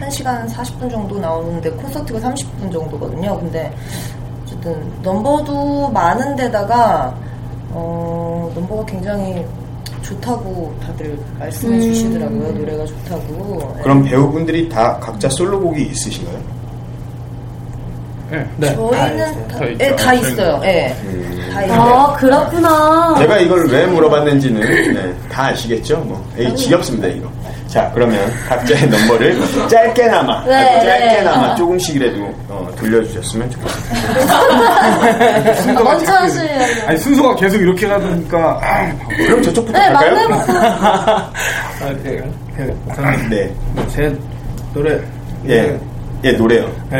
1시간 0.00 0.48
40분 0.48 0.90
정도 0.90 1.18
나오는데 1.18 1.68
콘서트가 1.70 2.18
30분 2.20 2.72
정도거든요. 2.72 3.38
근데 3.40 3.74
어쨌든 4.44 4.90
넘버도 5.02 5.90
많은 5.90 6.36
데다가 6.36 7.14
어, 7.70 8.50
넘버가 8.54 8.86
굉장히 8.86 9.44
좋다고 10.08 10.74
다들 10.82 11.18
말씀해 11.38 11.76
음. 11.76 11.80
주시더라고요. 11.80 12.52
노래가 12.52 12.86
좋다고. 12.86 13.76
그럼 13.82 14.04
배우분들이 14.04 14.68
다 14.68 14.98
각자 14.98 15.28
솔로곡이 15.28 15.82
있으신가요? 15.82 16.58
네. 18.30 18.46
네, 18.58 18.66
다 18.68 18.74
저희는. 18.76 19.48
다, 19.48 19.58
다 19.58 19.66
예, 19.66 19.72
있죠. 19.72 19.96
다 19.96 20.14
있어요. 20.14 20.60
예. 20.64 20.96
음. 21.04 21.22
다 21.22 21.36
있어요. 21.36 21.37
아 21.54 22.14
그렇구나. 22.18 23.14
제가 23.18 23.38
이걸 23.38 23.66
왜 23.68 23.86
물어봤는지는 23.86 24.60
네, 24.94 25.14
다 25.30 25.46
아시겠죠? 25.46 25.98
뭐 25.98 26.24
에이, 26.38 26.54
지겹습니다 26.56 27.08
이거. 27.08 27.28
자 27.68 27.90
그러면 27.94 28.18
각자의 28.48 28.88
넘버를 28.88 29.38
짧게나마 29.68 30.42
네, 30.46 30.54
아주 30.54 30.86
네. 30.86 30.98
짧게나마 30.98 31.54
조금씩이라도 31.54 32.34
어, 32.48 32.68
돌려주셨으면 32.78 33.50
좋겠습니다. 33.50 34.34
아, 35.78 35.82
먼저 35.82 36.12
하시려고. 36.12 36.64
아니 36.86 36.98
순서가 36.98 37.34
계속 37.36 37.60
이렇게 37.60 37.86
가니까 37.86 38.58
아, 38.62 38.90
그럼 39.18 39.42
저쪽부터 39.42 39.78
네 39.78 39.84
갈까요? 39.92 40.28
막내부터. 40.28 40.52
아, 40.58 41.92
네. 42.02 42.22
네. 42.56 42.74
저는 42.96 43.28
네, 43.28 43.54
제 43.94 44.18
노래. 44.72 44.98
예, 45.46 45.78
예 46.24 46.32
노래요. 46.32 46.68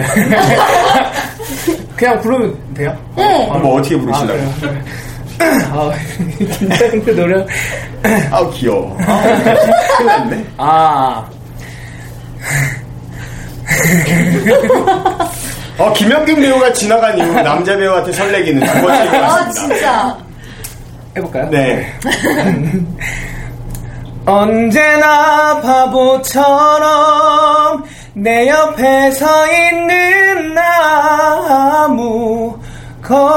네. 1.98 2.06
그냥 2.06 2.20
부르면 2.20 2.74
돼요? 2.74 2.96
네. 3.16 3.46
뭐 3.60 3.78
어떻게 3.78 3.96
부르시려고? 3.98 4.32
아, 4.32 4.60
그래요? 4.60 4.82
아, 5.72 5.92
긴장돼 6.38 7.12
노래. 7.14 7.44
아우 8.30 8.50
귀여워. 8.52 8.96
아우, 9.06 9.22
큰일 9.22 10.06
났네. 10.06 10.44
아, 10.58 11.24
어 15.78 15.92
김영균 15.92 16.40
배우가 16.40 16.72
지나간 16.72 17.18
이후 17.18 17.32
남자 17.42 17.76
배우한테 17.76 18.12
설레기는 18.12 18.64
두 18.66 18.72
번째인 18.82 19.10
것아 19.12 19.44
같습니다. 19.44 19.52
진짜. 19.76 20.18
해볼까요? 21.16 21.50
네. 21.50 21.92
언제나 24.26 25.60
바보처럼 25.60 26.44
내 28.20 28.48
옆에 28.48 29.12
서 29.12 29.26
있는 29.46 30.52
나 30.54 31.84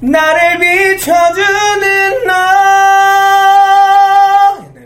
나를 0.00 0.58
비춰주는 0.58 2.26
나 2.26 2.34
네, 4.74 4.80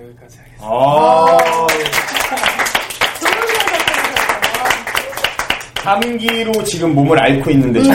감기로 5.85 6.65
지금 6.65 6.95
몸을 6.95 7.23
앓고 7.23 7.51
있는데 7.51 7.81
네, 7.83 7.89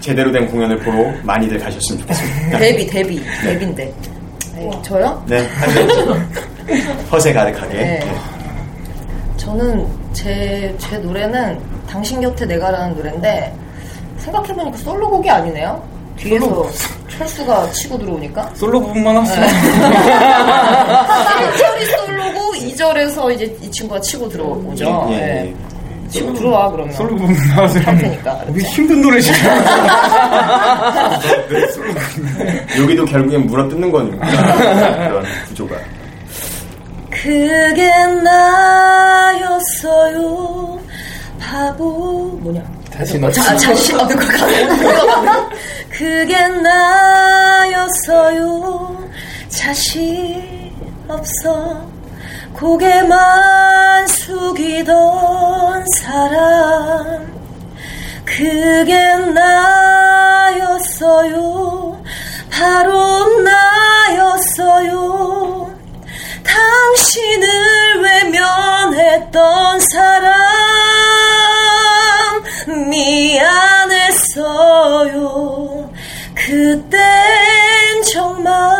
제대로 0.00 0.32
된 0.32 0.46
공연을 0.46 0.78
보러 0.78 1.12
많이들 1.24 1.58
가셨으면 1.58 2.00
좋겠습니다. 2.00 2.58
데뷔 2.58 2.86
데뷔 2.86 3.22
데뷔인데 3.42 3.92
네, 4.56 4.70
저요? 4.82 5.22
네, 5.28 5.46
허세 7.12 7.34
가득하게. 7.34 7.74
네. 7.74 7.84
네. 7.84 8.14
저는 9.36 9.86
제, 10.14 10.74
제 10.78 10.96
노래는 10.98 11.60
당신 11.86 12.22
곁에 12.22 12.46
내가라는 12.46 12.96
노래인데 12.96 13.54
생각해보니까 14.16 14.78
솔로곡이 14.78 15.28
아니네요. 15.28 15.86
뒤에서 16.16 16.66
철수가 17.08 17.70
치고 17.72 17.98
들어오니까 17.98 18.50
솔로 18.54 18.80
부분만 18.80 19.18
하세요. 19.18 19.44
한 21.06 21.56
절이 21.56 21.84
솔로고 21.86 22.54
2절에서 22.54 23.34
이제 23.34 23.56
이 23.60 23.70
친구가 23.70 24.00
치고 24.00 24.28
들어오죠. 24.30 25.08
예, 25.10 25.14
예, 25.14 25.18
네. 25.18 25.46
예. 25.46 25.69
치고 26.10 26.32
들어와 26.34 26.70
그러면. 26.70 26.92
솔로 26.94 27.16
부분만 27.16 27.36
하세요. 27.50 27.82
할 27.84 27.96
테니까. 27.98 28.44
우리 28.48 28.62
힘든 28.64 29.00
노래 29.00 29.20
지금. 29.20 29.38
여기도 32.82 33.04
결국엔 33.04 33.46
물어 33.46 33.68
뜯는 33.68 33.90
거니까. 33.90 34.26
그런 35.08 35.24
구조가. 35.48 35.76
그게 37.10 37.88
나였어요. 39.52 40.80
바보. 41.38 42.38
뭐냐? 42.42 42.62
다시 42.92 43.18
너 43.18 43.28
아, 43.28 43.30
자신 43.30 43.98
어, 43.98 44.06
그거 44.06 44.20
가 44.26 44.46
그게 45.90 46.36
나였어요. 47.68 48.38
자신 49.48 50.70
없어 51.08 51.88
고개만 52.60 54.06
숙이던 54.06 55.86
사람. 55.96 57.32
그게 58.26 59.16
나였어요. 60.68 61.40
바로 62.50 63.26
나였어요. 64.08 64.90
당신을 66.44 68.02
외면했던 68.02 69.80
사람. 69.80 70.38
미안했어요. 72.90 74.20
그땐 76.34 77.00
정말 78.12 78.79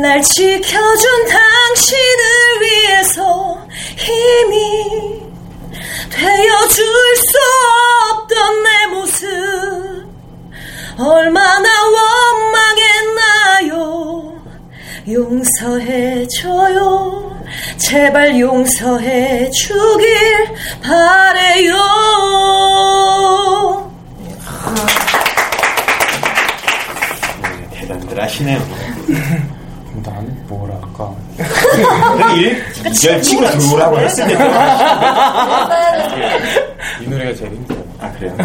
날 0.00 0.22
지켜준 0.22 1.26
당신을 1.26 2.62
위해서 2.62 3.66
힘이 3.96 5.22
되어줄 6.10 6.84
수 7.16 7.38
없던 8.12 8.62
내 8.62 8.86
모습. 8.86 9.26
얼마나 10.98 11.68
원망했나요? 13.60 14.40
용서해줘요. 15.10 16.80
제발 17.78 18.38
용서해 18.38 19.50
주길 19.50 20.54
바래요. 20.82 21.74
네, 27.42 27.68
대단들 27.72 28.22
하시네요. 28.22 28.60
난 30.04 30.44
뭐랄까. 30.48 31.14
일, 32.36 32.62
이절 32.86 33.22
치고 33.22 33.48
들어오라고 33.50 33.98
했을 34.00 34.26
때. 34.26 34.34
이 37.00 37.08
노래가 37.08 37.34
제일 37.34 37.52
힘들어요. 37.52 37.84
아, 38.00 38.12
그래요? 38.12 38.36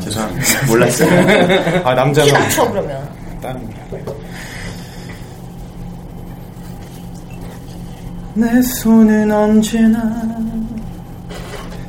죄송합니다. 0.00 0.66
몰랐어요. 0.66 1.82
아, 1.84 1.94
남자가. 1.94 2.26
키 2.26 2.32
낮춰 2.32 2.68
그러면 2.70 3.08
다른 3.40 3.68
노래. 3.90 4.02
내 8.34 8.62
손은 8.62 9.30
언제나 9.30 10.00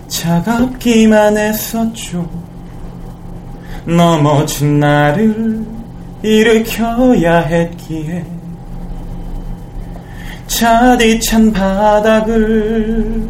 차갑기만 0.08 1.38
했었죠. 1.38 2.30
넘어진 3.86 4.80
나를 4.80 5.66
일으켜야 6.22 7.39
했기에 7.39 8.26
차디찬 10.58 11.52
바닥을 11.52 13.28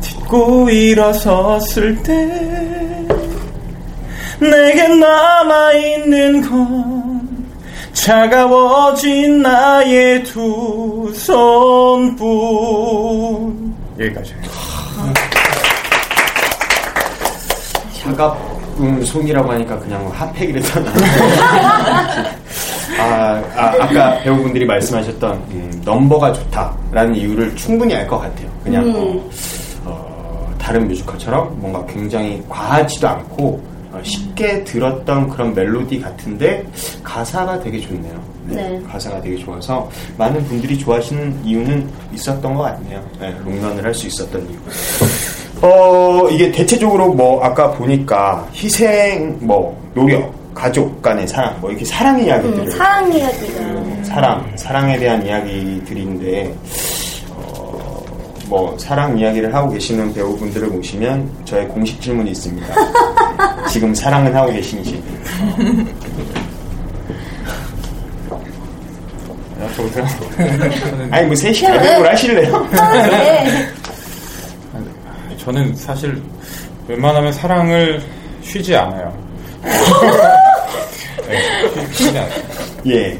딛고 0.00 0.70
일어섰을 0.70 2.02
때 2.02 3.06
내게 4.40 4.88
남아있는 4.88 6.48
건 6.48 7.20
차가워진 7.92 9.42
나의 9.42 10.24
두 10.24 11.12
손뿐. 11.14 12.24
여기까지 13.98 14.34
차갑은 18.02 19.04
손이라고 19.04 19.52
하니까 19.52 19.78
그냥 19.78 20.10
핫팩이랬던 20.14 20.88
아, 20.88 20.92
아, 22.98 23.42
아 23.56 23.88
까 23.92 24.18
배우분들이 24.22 24.64
말씀하셨던 24.66 25.32
음, 25.50 25.82
넘버가 25.84 26.32
좋다라는 26.32 27.14
이유를 27.16 27.54
충분히 27.56 27.94
알 27.94 28.06
것 28.06 28.18
같아요. 28.18 28.48
그냥 28.62 28.92
어, 28.94 29.30
어, 29.84 30.54
다른 30.58 30.86
뮤지컬처럼 30.88 31.54
뭔가 31.60 31.84
굉장히 31.86 32.42
과하지도 32.48 33.08
않고 33.08 33.60
어, 33.92 34.00
쉽게 34.02 34.62
들었던 34.64 35.28
그런 35.28 35.54
멜로디 35.54 36.00
같은데 36.00 36.64
가사가 37.02 37.60
되게 37.60 37.80
좋네요. 37.80 38.30
네. 38.46 38.80
가사가 38.90 39.20
되게 39.20 39.36
좋아서 39.38 39.88
많은 40.16 40.44
분들이 40.44 40.76
좋아하시는 40.78 41.40
이유는 41.44 41.88
있었던 42.14 42.54
것 42.54 42.62
같네요. 42.62 43.00
네, 43.20 43.34
롱런을 43.44 43.84
할 43.84 43.94
수 43.94 44.06
있었던 44.08 44.40
이유. 44.50 44.56
어, 45.62 46.28
이게 46.30 46.50
대체적으로 46.50 47.12
뭐, 47.12 47.42
아까 47.44 47.70
보니까 47.72 48.46
희생, 48.54 49.36
뭐, 49.40 49.76
노력, 49.94 50.32
가족 50.60 51.00
간의 51.00 51.26
사랑, 51.26 51.58
뭐, 51.58 51.70
이렇게 51.70 51.86
사랑 51.86 52.22
이야기들을. 52.22 52.66
음, 52.66 52.70
사랑 52.70 53.10
이야기가 53.10 54.04
사랑, 54.04 54.52
사랑에 54.56 54.98
대한 54.98 55.24
이야기들인데, 55.24 56.54
어, 57.30 58.04
뭐, 58.44 58.76
사랑 58.78 59.18
이야기를 59.18 59.54
하고 59.54 59.70
계시는 59.72 60.12
배우분들을 60.12 60.68
모시면 60.68 61.30
저의 61.46 61.66
공식 61.66 61.98
질문이 62.02 62.32
있습니다. 62.32 62.74
지금 63.72 63.94
사랑은 63.94 64.36
하고 64.36 64.52
계신지. 64.52 65.02
아니, 71.10 71.26
뭐, 71.26 71.34
셋이 71.36 71.60
가족을 71.62 72.10
하실래요? 72.10 72.68
네. 72.70 73.66
저는 75.38 75.74
사실 75.74 76.20
웬만하면 76.86 77.32
사랑을 77.32 78.02
쉬지 78.42 78.76
않아요. 78.76 79.10
네. 81.30 82.28
예. 82.86 83.18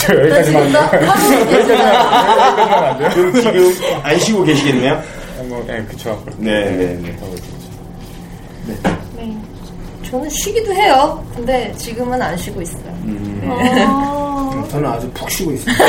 저 0.00 0.14
여기까지만 0.14 0.74
여기까지만 0.74 1.86
안 2.84 2.98
돼요? 2.98 3.10
그럼 3.14 3.34
지금 3.34 3.74
안 4.02 4.18
쉬고 4.18 4.44
계시겠네요? 4.44 4.94
아, 4.94 5.42
뭐, 5.44 5.64
네, 5.66 5.84
그쵸. 5.84 6.22
네, 6.38 6.64
네, 6.70 6.98
네. 7.02 7.16
네. 8.66 9.36
저는 10.10 10.28
쉬기도 10.30 10.72
해요 10.72 11.24
근데 11.34 11.72
지금은 11.76 12.20
안 12.22 12.36
쉬고 12.36 12.62
있어요 12.62 12.94
저는 14.70 14.90
아주 14.90 15.10
푹 15.12 15.30
쉬고 15.30 15.52
있어요. 15.52 15.74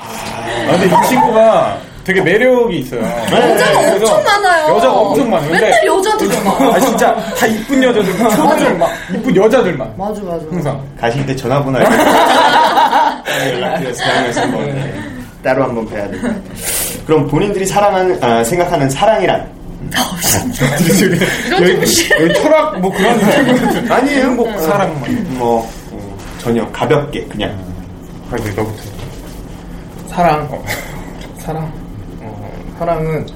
아, 0.00 0.72
근데 0.72 0.86
이 0.86 1.08
친구가 1.08 1.78
되게 2.08 2.22
매력이 2.22 2.78
있어요. 2.78 3.02
여자가 3.02 3.80
그래서 3.80 4.14
엄청 4.14 4.24
많아요 4.24 4.74
여자가 4.76 4.94
엄청 4.94 5.30
많아요. 5.30 5.50
근데 5.50 5.64
맨날 5.66 5.86
여자들만 5.86 6.46
아 6.74 6.80
진짜 6.80 7.14
다 7.38 7.46
이쁜 7.46 7.82
여자들, 7.82 8.16
초들 8.16 8.78
막 8.78 8.90
이쁜 9.12 9.36
여자들만 9.36 9.94
맞아 9.98 10.22
맞아 10.22 10.46
항상. 10.50 10.82
가실 10.98 11.26
때 11.26 11.36
전화번호 11.36 11.78
알고 11.78 11.92
연락드려서 13.56 14.02
다음에서 14.04 14.40
한번 14.40 14.64
네, 14.74 14.94
따로 15.42 15.64
한번 15.64 15.86
뵈야 15.86 16.08
될 16.08 16.18
것 16.22 16.28
같아요. 16.28 16.42
그럼 17.06 17.26
본인들이 17.28 17.66
사랑하는, 17.66 18.24
아, 18.24 18.42
생각하는 18.42 18.88
사랑이란? 18.88 19.46
여기, 21.60 21.72
여기 22.22 22.34
철학 22.42 22.80
뭐 22.80 22.90
그런 22.90 23.20
아니에요. 23.92 24.24
행복 24.24 24.60
사랑만. 24.60 25.26
뭐, 25.38 25.60
어, 25.92 26.16
전혀 26.38 26.66
가볍게 26.70 27.22
그냥. 27.26 27.54
빨리 28.30 28.42
너부터. 28.54 28.82
사랑. 30.10 30.48
사랑. 31.38 31.72
어, 32.78 32.84
사랑은 32.84 33.26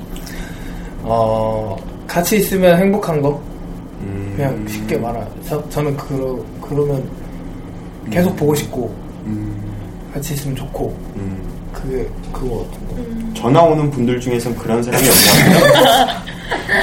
어 1.03 1.77
같이 2.07 2.37
있으면 2.37 2.79
행복한 2.79 3.21
거. 3.21 3.41
음, 4.01 4.33
그냥 4.37 4.67
쉽게 4.69 4.97
말해서 4.99 5.69
저는 5.71 5.97
그러 5.97 6.39
그러면 6.61 7.03
계속 8.11 8.37
보고 8.37 8.55
싶고 8.55 8.93
같이 10.15 10.35
있으면 10.35 10.57
좋고 10.57 10.97
음. 11.17 11.43
그게 11.73 12.07
그거 12.33 12.65
같은데. 12.71 13.41
전화 13.41 13.63
오는 13.63 13.91
분들 13.91 14.21
중에선 14.21 14.55
그런 14.57 14.83
사람이 14.83 15.05
없나요? 15.09 16.23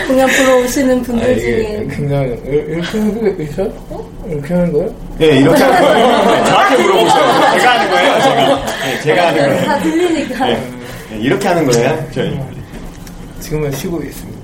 공연 0.07 0.27
보러 0.27 0.57
오시는 0.63 0.99
아, 0.99 1.03
분들 1.03 1.31
이게 1.37 1.41
중에 1.41 1.87
굉장히 1.95 2.27
이렇게 2.45 2.99
하는 2.99 3.37
거 3.37 3.43
있어요? 3.43 3.67
어? 3.89 4.09
이렇게 4.27 4.53
하는 4.53 4.73
거예요? 4.73 4.95
네, 5.17 5.25
이렇게 5.39 5.63
하는 5.63 5.81
거예요. 5.81 6.43
저한테 6.45 6.83
물어보세요. 6.83 7.59
제가 7.59 7.79
하는 7.79 7.89
거예요, 7.91 8.21
제가. 8.21 8.65
네, 8.85 9.01
제가 9.03 9.27
하는 9.27 9.41
거예요. 9.47 9.65
다 9.65 9.79
들리니까 9.79 10.45
네, 10.45 10.69
이렇게 11.17 11.47
하는 11.47 11.65
거예요, 11.69 12.05
저희. 12.13 12.39
지금은 13.39 13.71
쉬고 13.71 14.01
있습니다. 14.01 14.39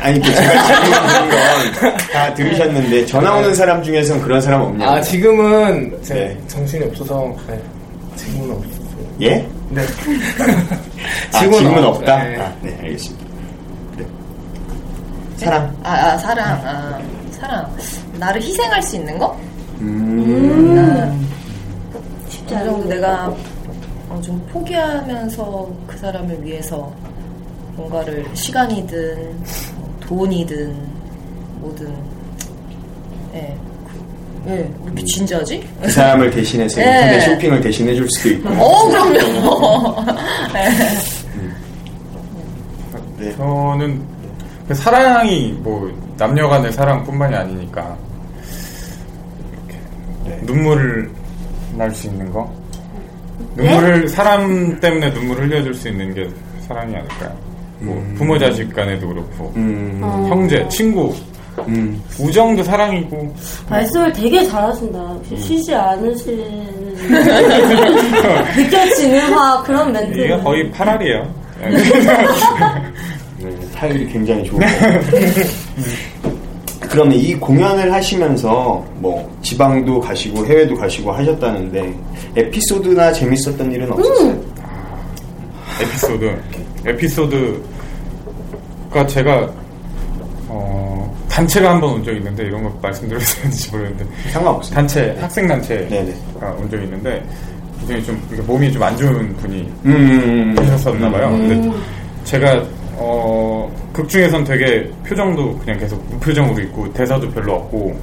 아니, 0.00 0.20
그 0.20 0.34
제가 0.34 0.62
지금 0.82 0.92
하는 0.92 1.30
건다 1.74 2.34
들으셨는데, 2.34 3.06
전화 3.06 3.34
오는 3.36 3.54
사람 3.54 3.82
중에서는 3.82 4.20
그런 4.22 4.40
사람 4.40 4.62
없냐고. 4.62 4.92
아 4.92 5.00
지금은 5.00 5.96
제가 6.02 6.20
네. 6.20 6.38
정신이 6.48 6.84
없어서 6.86 7.34
네. 7.48 7.60
지금은 8.16 8.50
없어요. 8.56 8.76
예? 9.22 9.48
네. 9.70 9.82
아, 11.32 11.38
지금은 11.38 11.84
없- 11.84 11.96
없다? 11.96 12.22
네. 12.24 12.36
아, 12.40 12.52
네, 12.62 12.76
알겠습니다. 12.82 13.24
그래. 13.96 14.06
사랑. 15.36 15.76
아, 15.82 15.90
아, 15.92 16.18
사랑. 16.18 16.48
아, 16.64 16.98
사랑. 17.30 17.76
나를 18.18 18.42
희생할 18.42 18.82
수 18.82 18.96
있는 18.96 19.18
거? 19.18 19.38
음. 19.80 21.26
어느 22.48 22.64
정도 22.64 22.88
내가 22.88 23.34
어, 24.08 24.20
좀 24.22 24.40
포기하면서 24.52 25.68
그 25.86 25.98
사람을 25.98 26.44
위해서 26.44 26.92
뭔가를 27.74 28.24
시간이든 28.34 29.36
뭐 29.76 29.94
돈이든 30.00 30.74
뭐든 31.60 31.94
예. 33.34 33.56
그, 34.44 34.50
예, 34.50 34.54
왜 34.54 34.70
이렇게 34.86 35.04
진지하지? 35.04 35.68
그 35.82 35.90
사람을 35.90 36.30
대신해서 36.30 36.80
네. 36.80 36.86
인터넷 36.86 37.20
쇼핑을 37.20 37.60
대신해 37.60 37.94
줄 37.94 38.08
수도 38.10 38.28
있고. 38.30 38.48
어, 38.50 38.88
그럼요. 38.88 39.96
예. 40.54 40.68
네. 43.24 43.36
저는 43.36 44.02
그 44.68 44.74
사랑이 44.74 45.52
뭐 45.60 45.90
남녀 46.16 46.48
간의 46.48 46.72
사랑뿐만이 46.72 47.34
아니니까 47.34 47.96
이렇게 49.52 49.80
네. 50.24 50.38
눈물을 50.42 51.10
날 51.76 51.92
수 51.92 52.06
있는 52.06 52.32
거 52.32 52.50
눈물을 53.56 54.08
사람 54.08 54.78
때문에 54.80 55.10
눈물을 55.10 55.46
흘려줄 55.48 55.74
수 55.74 55.88
있는 55.88 56.14
게 56.14 56.28
사랑이 56.66 56.94
아닐까요? 56.94 57.36
뭐 57.78 58.02
부모 58.16 58.38
자식 58.38 58.72
간에도 58.74 59.08
그렇고 59.08 59.52
음, 59.56 60.00
형제 60.28 60.66
친구 60.68 61.14
음. 61.68 62.02
우정도 62.18 62.62
사랑이고 62.62 63.34
말씀을 63.68 64.12
되게 64.12 64.44
잘하신다. 64.46 64.98
쉬지 65.38 65.74
않으시는 65.74 66.96
느껴지는 68.56 69.34
막 69.34 69.64
그런 69.64 69.92
멘트. 69.92 70.18
이게 70.18 70.36
거의 70.38 70.70
8알이에요 70.72 71.26
네, 73.38 73.54
타율이 73.74 74.06
굉장히 74.08 74.44
좋고. 74.44 74.60
그러면 76.96 77.18
이 77.18 77.34
공연을 77.34 77.92
하시면서 77.92 78.82
뭐 79.00 79.30
지방도 79.42 80.00
가시고 80.00 80.46
해외도 80.46 80.74
가시고 80.74 81.12
하셨다는데 81.12 81.94
에피소드나 82.36 83.12
재밌었던 83.12 83.70
일은 83.70 83.92
없었어요? 83.92 84.40
에피소드 85.82 86.38
에피소드가 86.86 87.60
제가 89.08 89.46
어, 90.48 91.14
단체가 91.28 91.72
한 91.72 91.80
번 91.82 91.96
온 91.96 92.02
적이 92.02 92.16
있는데 92.16 92.44
이런 92.44 92.62
거 92.62 92.72
말씀드려도 92.80 93.22
되는지 93.42 93.70
모르겠는데 93.72 94.06
상관없어요. 94.32 94.74
단체 94.74 95.16
학생 95.20 95.46
단체가. 95.46 96.50
온 96.58 96.70
적이 96.70 96.84
있는데 96.84 97.22
굉장히 97.80 98.04
좀 98.06 98.18
몸이 98.46 98.72
좀 98.72 98.82
안 98.82 98.96
좋은 98.96 99.36
분이 99.36 99.58
음, 99.84 99.90
음, 99.92 100.54
음. 100.58 100.64
계셨었나 100.64 101.10
봐요. 101.10 101.28
근데 101.32 101.70
제가 102.24 102.64
어, 102.98 103.45
극 103.92 104.08
중에선 104.08 104.44
되게 104.44 104.90
표정도 105.06 105.56
그냥 105.58 105.78
계속 105.78 106.02
무표정으로 106.10 106.62
있고 106.64 106.92
대사도 106.92 107.30
별로 107.30 107.54
없고 107.54 107.98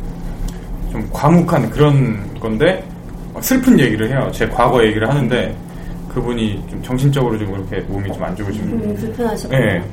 좀 0.91 1.10
과묵한 1.12 1.69
그런 1.71 2.39
건데 2.39 2.84
슬픈 3.41 3.80
얘기를 3.80 4.10
해요. 4.10 4.30
제 4.32 4.47
과거 4.47 4.84
얘기를 4.86 5.08
하는데 5.10 5.56
그분이 6.13 6.63
좀 6.69 6.82
정신적으로 6.84 7.38
좀 7.38 7.52
그렇게 7.52 7.80
몸이 7.88 8.12
좀 8.13 8.23
안 8.23 8.36
좋으신 8.36 8.69
분. 8.69 8.89
음, 8.89 8.95
불편하시고. 8.95 9.54
예. 9.56 9.84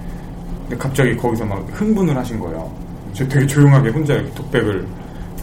근데 0.68 0.76
갑자기 0.76 1.16
거기서 1.16 1.44
막 1.46 1.66
흥분을 1.72 2.14
하신 2.16 2.38
거예요. 2.38 2.70
저 3.14 3.26
되게 3.26 3.46
조용하게 3.46 3.88
혼자 3.90 4.14
이렇게 4.14 4.30
독백을 4.34 4.86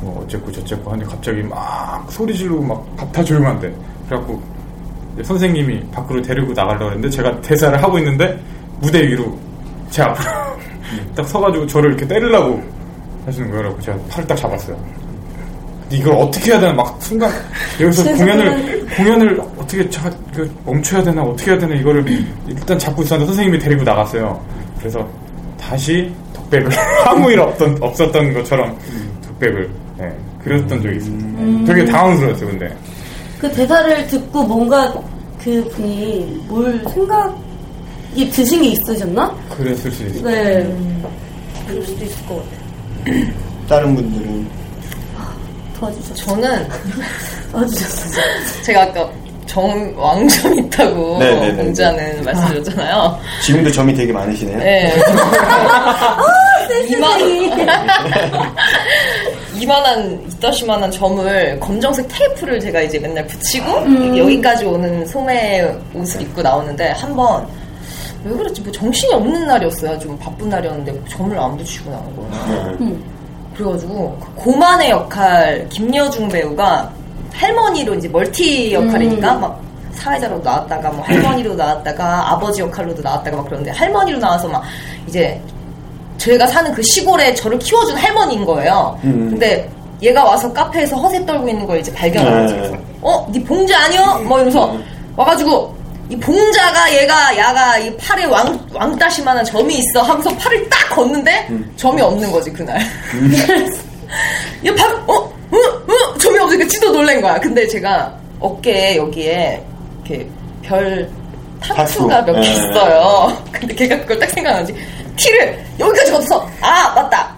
뭐 0.01 0.23
어쨌고 0.23 0.51
저쨌고 0.51 0.91
하는데 0.91 1.09
갑자기 1.09 1.41
막 1.41 2.05
소리 2.09 2.35
지르고 2.35 2.61
막다 2.63 3.23
조용한데. 3.23 3.73
그래갖고 4.07 4.41
선생님이 5.23 5.81
밖으로 5.91 6.21
데리고 6.21 6.53
나가려고 6.53 6.85
했는데 6.91 7.09
제가 7.09 7.41
대사를 7.41 7.81
하고 7.81 7.97
있는데 7.97 8.39
무대 8.79 9.01
위로 9.01 9.37
제 9.89 10.01
앞으로 10.03 10.29
딱 11.15 11.27
서가지고 11.27 11.67
저를 11.67 11.91
이렇게 11.91 12.07
때리려고 12.07 12.61
하시는 13.25 13.49
거예요. 13.51 13.77
제가 13.81 13.97
팔을 14.09 14.27
딱 14.27 14.35
잡았어요. 14.35 14.77
근데 15.81 15.97
이걸 15.97 16.13
어떻게 16.13 16.51
해야 16.51 16.59
되나 16.59 16.73
막 16.73 16.97
순간 17.01 17.31
여기서 17.79 18.03
공연을 18.15 18.87
공연을 18.95 19.41
어떻게 19.57 19.89
자, 19.89 20.09
그 20.33 20.49
멈춰야 20.65 21.03
되나 21.03 21.23
어떻게 21.23 21.51
해야 21.51 21.59
되나 21.59 21.75
이거를 21.75 22.05
일단 22.47 22.77
잡고 22.79 23.03
있었는데 23.03 23.27
선생님이 23.27 23.59
데리고 23.59 23.83
나갔어요. 23.83 24.41
그래서 24.79 25.07
다시 25.59 26.11
독백을 26.33 26.69
아무 27.05 27.31
일 27.31 27.39
없던 27.39 27.77
없었던 27.81 28.33
것처럼 28.33 28.77
독백을 29.25 29.69
예, 30.01 30.13
그렸던 30.43 30.81
적이 30.81 30.97
있어요. 30.97 31.65
되게 31.65 31.85
당황스러웠어요. 31.85 32.49
근데 32.49 32.77
그 33.39 33.51
대사를 33.51 34.07
듣고 34.07 34.43
뭔가 34.43 34.93
그 35.43 35.63
분이 35.75 36.45
뭘 36.47 36.81
생각 36.93 37.37
이 38.17 38.27
드신 38.31 38.63
게 38.63 38.69
있으셨나? 38.69 39.31
그랬을 39.55 39.91
수도 39.91 40.07
있어요. 40.09 40.23
네. 40.23 40.75
그럴 41.67 41.83
수도 41.85 42.03
있을 42.03 42.25
것 42.25 42.43
같아요. 43.05 43.27
다른 43.69 43.95
분들은 43.95 44.49
도와주셨어요. 45.79 46.15
저는 46.15 46.67
도와주셨어요. 47.51 48.23
제가 48.63 48.81
아까 48.81 49.07
정 49.45 49.93
왕점 49.95 50.57
있다고 50.57 51.19
네네네. 51.19 51.63
공지하는 51.63 52.23
말씀드렸잖아요. 52.23 53.19
지금도 53.43 53.71
점이 53.71 53.93
되게 53.93 54.11
많으시네요. 54.11 54.57
네. 54.57 54.91
이만 56.89 57.19
이만한 59.61 60.25
이따시만한 60.27 60.89
점을 60.89 61.59
검정색 61.59 62.07
테이프를 62.09 62.59
제가 62.59 62.81
이제 62.81 62.97
맨날 62.97 63.25
붙이고 63.27 64.17
여기까지 64.17 64.65
오는 64.65 65.05
소매 65.05 65.61
옷을 65.93 66.21
입고 66.23 66.41
나오는데 66.41 66.89
한번 66.91 67.47
왜 68.23 68.31
그랬지 68.31 68.61
뭐 68.61 68.71
정신이 68.71 69.13
없는 69.13 69.47
날이었어요 69.47 69.97
좀 69.99 70.17
바쁜 70.17 70.49
날이었는데 70.49 71.01
점을 71.09 71.37
안 71.37 71.55
붙이고 71.57 71.91
나온 71.91 72.15
거예요 72.15 72.97
그래가지고 73.55 74.17
그 74.19 74.43
고만의 74.43 74.89
역할 74.91 75.67
김여중 75.69 76.29
배우가 76.29 76.91
할머니로 77.33 77.95
이제 77.95 78.07
멀티 78.07 78.73
역할이니까 78.73 79.35
막 79.35 79.61
사회자로 79.93 80.39
나왔다가 80.39 80.91
뭐 80.91 81.03
할머니로 81.03 81.55
나왔다가 81.55 82.31
아버지 82.31 82.61
역할로도 82.61 83.01
나왔다가 83.01 83.37
막 83.37 83.45
그러는데 83.45 83.71
할머니로 83.71 84.19
나와서 84.19 84.47
막 84.47 84.63
이제 85.07 85.41
저희가 86.17 86.47
사는 86.47 86.71
그 86.73 86.81
시골에 86.83 87.33
저를 87.33 87.59
키워준 87.59 87.95
할머니인 87.95 88.45
거예요. 88.45 88.97
음. 89.03 89.29
근데 89.31 89.69
얘가 90.01 90.23
와서 90.23 90.51
카페에서 90.51 90.95
허세 90.95 91.25
떨고 91.25 91.47
있는 91.47 91.65
걸 91.65 91.79
이제 91.79 91.93
발견한 91.93 92.45
거죠. 92.45 92.55
네. 92.55 92.79
어, 93.01 93.27
네 93.31 93.43
봉자 93.43 93.79
아니요? 93.85 94.21
뭐 94.27 94.37
이러면서 94.37 94.75
와가지고 95.15 95.75
이 96.09 96.15
봉자가 96.17 96.93
얘가 96.93 97.37
야가 97.37 97.77
이 97.79 97.95
팔에 97.97 98.25
왕 98.25 98.57
왕따시만한 98.73 99.43
점이 99.43 99.75
있어 99.75 100.01
하면서 100.01 100.29
팔을 100.37 100.69
딱 100.69 100.89
걷는데 100.89 101.49
점이 101.75 102.01
없는 102.01 102.31
거지 102.31 102.51
그날. 102.51 102.79
얘 104.65 104.73
발, 104.73 104.89
어, 105.05 105.13
어, 105.15 105.57
어, 105.57 106.17
점이 106.17 106.39
없으니까 106.39 106.67
지도 106.69 106.91
놀란 106.91 107.19
거야. 107.21 107.37
근데 107.39 107.67
제가 107.67 108.13
어깨에 108.39 108.95
여기에 108.95 109.63
이렇게 110.05 110.29
별 110.61 111.09
타투가 111.61 112.19
타투. 112.25 112.31
몇개 112.31 112.47
네. 112.47 112.53
있어요. 112.53 113.43
근데 113.51 113.75
걔가 113.75 113.97
그걸 114.01 114.19
딱 114.19 114.29
생각하지. 114.29 114.75
티를 115.17 115.65
여기까지 115.79 116.11
걷어서 116.11 116.49
아 116.61 116.93
맞다. 116.95 117.35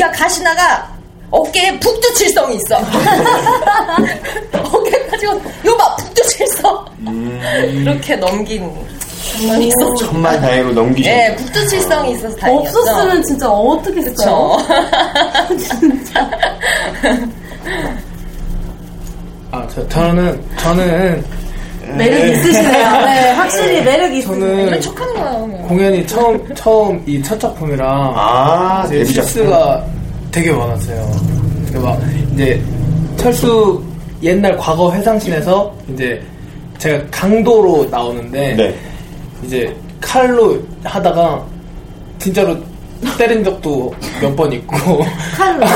야 0.00 0.10
가시나가 0.10 0.89
어깨에 1.30 1.78
북두칠성이 1.78 2.56
있어. 2.56 2.76
어깨까지 4.62 5.26
걷어. 5.26 5.40
이거 5.64 5.76
봐 5.76 5.96
북두칠성. 5.96 6.84
이렇게 7.72 8.16
넘긴 8.16 8.70
장면이 9.38 9.68
다행으로 10.40 10.72
넘기셨네요. 10.74 11.28
네, 11.28 11.36
북두칠성이 11.36 12.12
있어서 12.12 12.36
다행이었죠. 12.36 12.78
없었으면 12.80 13.22
진짜 13.24 13.48
어떻게 13.48 14.00
했어요? 14.00 14.56
그쵸. 15.48 15.70
아, 19.52 19.66
저, 19.74 19.86
저는, 19.88 20.40
저는 20.58 21.24
매력 21.96 22.24
있으시네요. 22.28 22.90
네, 23.02 23.30
확실히 23.32 23.82
매력 23.82 24.12
있으시네요. 24.14 24.40
저는 24.40 24.66
이런 24.68 24.80
척하는 24.80 25.14
거야. 25.14 25.32
그냥. 25.32 25.62
공연이 25.68 26.06
처음, 26.06 26.54
처음 26.54 27.02
이 27.06 27.20
첫 27.22 27.38
작품이랑 27.40 28.12
아. 28.16 28.86
실수가 28.88 29.84
되게 30.30 30.52
많았어요. 30.52 31.10
그 31.72 31.78
막, 31.78 32.00
이제, 32.34 32.62
철수 33.16 33.82
옛날 34.22 34.56
과거 34.56 34.92
회상신에서 34.92 35.74
이제 35.92 36.20
제가 36.78 37.04
강도로 37.10 37.86
나오는데 37.90 38.54
네. 38.54 38.74
이제 39.42 39.74
칼로 40.00 40.58
하다가 40.84 41.44
진짜로 42.18 42.56
때린 43.18 43.42
적도 43.44 43.92
몇 44.20 44.34
번 44.36 44.52
있고 44.52 44.76
칼로. 45.36 45.66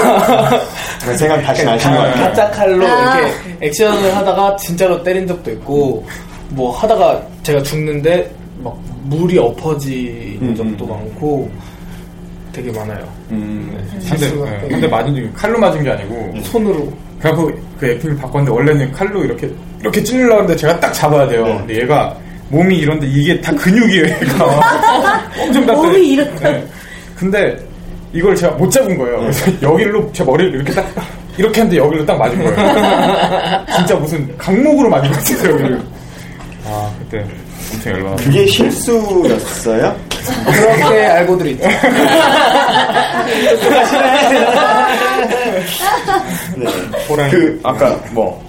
그 1.04 1.16
생각 1.16 1.40
다시 1.42 1.64
나시는 1.64 1.96
것 1.96 2.02
같아요. 2.02 2.24
가짜 2.24 2.50
칼로 2.50 2.86
아. 2.86 3.18
이렇게 3.18 3.34
액션을 3.62 4.14
하다가 4.16 4.56
진짜로 4.56 5.02
때린 5.02 5.26
적도 5.26 5.50
있고 5.52 6.04
뭐 6.50 6.70
하다가 6.76 7.22
제가 7.42 7.62
죽는데 7.62 8.30
막 8.62 8.78
물이 9.04 9.38
엎어지는 9.38 10.38
음, 10.42 10.54
적도 10.54 10.84
음. 10.84 10.90
많고 10.90 11.50
되게 12.54 12.70
많아요. 12.72 13.06
음, 13.30 13.76
한 13.90 14.16
대, 14.16 14.16
실수가 14.18 14.46
예, 14.52 14.72
한대 14.72 14.86
맞은 14.86 15.14
게 15.14 15.28
칼로 15.34 15.58
맞은 15.58 15.82
게 15.82 15.90
아니고 15.90 16.34
손으로 16.44 16.92
그래갖고 17.18 17.50
그 17.78 17.86
액팅을 17.90 18.16
바꿨는데 18.16 18.52
원래는 18.52 18.92
칼로 18.92 19.24
이렇게 19.24 19.50
이렇게 19.80 20.02
찔러려고 20.02 20.34
하는데 20.42 20.56
제가 20.56 20.80
딱 20.80 20.92
잡아야 20.92 21.26
돼요. 21.26 21.44
네. 21.44 21.56
근데 21.58 21.80
얘가 21.82 22.16
몸이 22.48 22.76
이런데 22.78 23.06
이게 23.06 23.40
다 23.40 23.52
근육이에요. 23.52 24.04
얘가 24.06 24.60
엄청 25.42 25.66
딱 25.66 25.74
몸이 25.74 26.08
이렇다. 26.12 26.50
네. 26.50 26.64
근데 27.16 27.56
이걸 28.12 28.34
제가 28.36 28.54
못 28.54 28.70
잡은 28.70 28.96
거예요. 28.96 29.18
그래서 29.20 29.50
여기로 29.62 30.10
제 30.12 30.22
머리를 30.22 30.54
이렇게 30.54 30.72
딱 30.72 30.86
이렇게 31.36 31.60
했는데 31.62 31.82
여기로 31.82 32.06
딱 32.06 32.16
맞은 32.16 32.38
거예요. 32.38 33.64
진짜 33.76 33.96
무슨 33.96 34.38
강목으로 34.38 34.88
맞은 34.88 35.10
것 35.10 35.18
같아요. 35.24 35.50
여기를. 35.54 35.82
아 36.66 36.90
그때 37.00 37.26
엄청 37.74 37.92
열받아. 37.92 38.16
그게 38.22 38.46
실수였어요? 38.46 39.96
그렇게 40.24 41.04
알고들 41.06 41.46
있죠. 41.52 41.68
네. 46.56 46.66
호랑이. 47.08 47.30
그 47.30 47.60
아까 47.62 47.98
뭐 48.12 48.42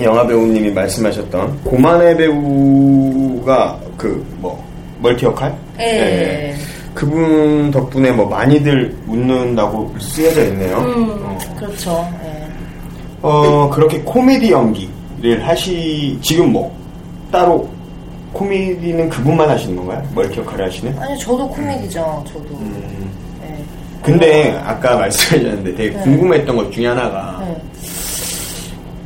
영화 0.00 0.26
배우님이 0.26 0.70
말씀하셨던 0.70 1.64
고만의 1.64 2.16
배우가 2.16 3.78
그 3.96 4.24
뭐 4.40 4.62
멀티 5.00 5.26
역할? 5.26 5.54
예. 5.78 6.54
그분 6.94 7.70
덕분에 7.70 8.10
뭐 8.10 8.26
많이들 8.26 8.96
웃는다고 9.06 9.94
쓰여져 10.00 10.44
있네요. 10.46 10.76
어. 10.78 11.38
그렇죠. 11.56 12.08
예. 12.24 12.48
어, 13.22 13.70
그렇게 13.72 14.00
코미디 14.00 14.50
연기를 14.50 15.46
하시 15.46 16.18
지금 16.22 16.52
뭐 16.52 16.76
따로 17.30 17.68
코미디는 18.32 19.08
그분만 19.08 19.48
하시는 19.48 19.74
건가요? 19.76 20.02
멀티 20.14 20.38
역할을 20.40 20.66
하시는? 20.66 20.98
아니 20.98 21.18
저도 21.18 21.48
코미디죠. 21.48 22.24
저도. 22.26 22.44
음. 22.60 23.10
예. 23.42 23.64
근데 24.02 24.50
아까 24.64 24.96
말씀하셨는데 24.96 25.74
되게 25.74 25.96
네. 25.96 26.02
궁금했던 26.02 26.56
것 26.56 26.70
중에 26.72 26.86
하나가 26.88 27.38
네. 27.44 27.56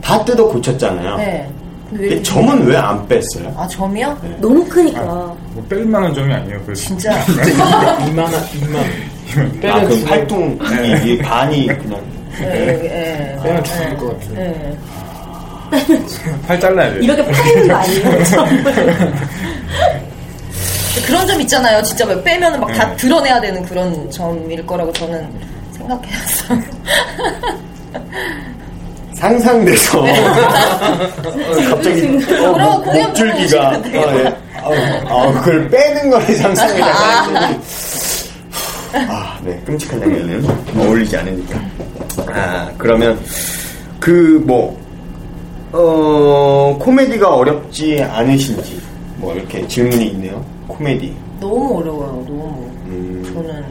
다 0.02 0.24
뜯어 0.24 0.46
고쳤잖아요. 0.48 1.16
네. 1.16 1.48
근데 1.90 2.22
점은 2.22 2.66
왜 2.66 2.74
안 2.76 3.06
뺐어요? 3.06 3.52
아 3.56 3.66
점이요? 3.68 4.16
너무 4.40 4.64
크니까. 4.66 5.02
뭐 5.02 5.64
뺄만한 5.68 6.14
점이 6.14 6.32
아니에요. 6.32 6.58
그 6.66 6.74
진짜. 6.74 7.12
2만 7.24 8.18
원, 8.18 8.32
2만 8.32 8.74
원. 8.76 9.60
빼면 9.60 9.76
아, 9.76 9.86
그 9.86 9.94
죽을- 9.96 10.10
활동 10.10 10.58
이, 11.06 11.10
이 11.12 11.18
반이 11.18 11.66
그냥 11.66 12.00
예, 12.40 12.46
예, 12.46 12.84
예. 12.84 13.38
빼면 13.42 13.62
죽을 13.64 13.96
것 13.98 14.20
같은 14.20 14.78
데. 15.72 15.78
예. 15.90 16.46
팔 16.46 16.60
잘라야 16.60 16.90
돼요. 16.90 17.00
이렇게 17.02 17.24
파는 17.24 17.68
거 17.68 17.74
아니에요? 17.74 18.10
그런 21.06 21.26
점 21.26 21.40
있잖아요. 21.40 21.82
진짜 21.82 22.06
막 22.06 22.22
빼면은 22.22 22.60
막다 22.60 22.90
네. 22.90 22.96
드러내야 22.96 23.40
되는 23.40 23.64
그런 23.64 24.10
점일 24.10 24.64
거라고 24.66 24.92
저는 24.92 25.28
생각해왔어요. 25.72 26.62
상상돼서 29.14 30.02
갑자기 31.70 32.06
어, 32.40 32.58
목, 32.58 32.84
공연 32.84 33.06
목줄기가 33.08 33.68
어, 33.68 33.82
보고 33.82 33.98
예. 33.98 34.26
어, 34.60 34.72
어, 35.08 35.32
그걸 35.32 35.68
빼는 35.68 36.10
거를 36.10 36.34
상상해다가 36.34 37.22
했더니 37.22 37.60
아, 39.08 39.38
네, 39.42 39.58
끔찍한 39.64 40.00
장면은 40.00 40.46
어울리지 40.76 41.16
않으니까. 41.16 41.58
아, 42.28 42.70
그러면 42.76 43.18
그 44.00 44.42
뭐 44.44 44.81
어, 45.72 46.76
코미디가 46.78 47.34
어렵지 47.34 48.02
않으신지 48.02 48.80
뭐 49.16 49.34
이렇게 49.34 49.66
질문이 49.66 50.08
있네요. 50.08 50.44
코미디. 50.68 51.16
너무 51.40 51.78
어려워요. 51.80 52.24
너무. 52.26 52.70
음. 52.86 53.22
저는 53.32 53.64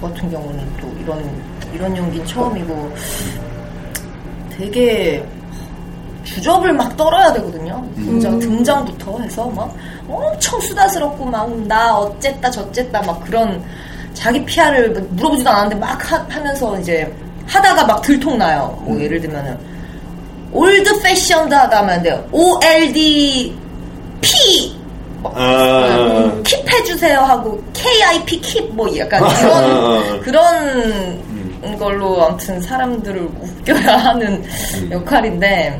저 0.00 0.06
같은 0.08 0.30
경우는 0.30 0.66
또 0.80 0.88
이런 1.02 1.24
이런 1.74 1.96
연기는 1.96 2.26
처음이고 2.26 2.92
되게 4.56 5.24
주접을 6.24 6.72
막 6.74 6.94
떨어야 6.96 7.32
되거든요. 7.32 7.82
등장 7.96 8.38
등장부터 8.38 9.18
해서 9.20 9.46
막 9.50 9.74
엄청 10.08 10.60
수다스럽고 10.60 11.24
막 11.24 11.48
나 11.66 11.96
어쨌다 11.96 12.50
저쨌다 12.50 13.00
막 13.02 13.20
그런 13.24 13.62
자기 14.12 14.44
PR을 14.44 14.90
물어보지도 15.10 15.48
않았는데 15.48 15.76
막 15.76 16.12
하, 16.12 16.18
하면서 16.28 16.78
이제 16.78 17.10
하다가 17.46 17.86
막 17.86 18.02
들통나요. 18.02 18.78
뭐 18.84 19.00
예를 19.00 19.20
들면은 19.20 19.56
old-fashioned 20.52 21.54
하다 21.54 21.78
하면 21.78 21.90
안 21.96 22.02
돼요. 22.02 22.28
OLD 22.32 23.54
P. 24.20 24.80
아, 25.22 26.32
keep해주세요 26.42 27.16
하고 27.16 27.62
KIP 27.74 28.40
keep 28.40 28.70
뭐 28.72 28.88
약간 28.96 29.22
어, 29.52 30.02
이런 30.26 31.22
그런 31.60 31.78
걸로 31.78 32.24
아무튼 32.24 32.58
사람들을 32.62 33.20
웃겨야 33.20 33.96
하는 33.98 34.42
역할인데 34.90 35.78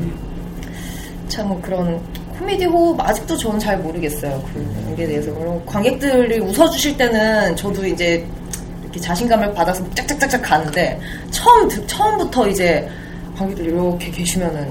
참 1.27 1.59
그런 1.59 1.99
코미디 2.37 2.65
호흡 2.65 2.99
아직도 3.01 3.35
저는 3.35 3.59
잘 3.59 3.79
모르겠어요 3.79 4.43
그 4.53 4.63
연기에 4.89 5.07
대해서. 5.07 5.33
그리고 5.33 5.59
관객들이 5.65 6.39
웃어주실 6.39 6.95
때는 6.97 7.55
저도 7.55 7.83
이제 7.87 8.23
이렇게 8.83 8.99
자신감을 8.99 9.53
받아서 9.55 9.83
짝짝짝짝 9.95 10.39
가는데 10.43 10.99
처음 11.31 11.67
듣- 11.67 11.87
처음부터 11.87 12.47
이제 12.47 12.87
관객들이 13.41 13.69
이렇게 13.69 14.11
계시면은 14.11 14.67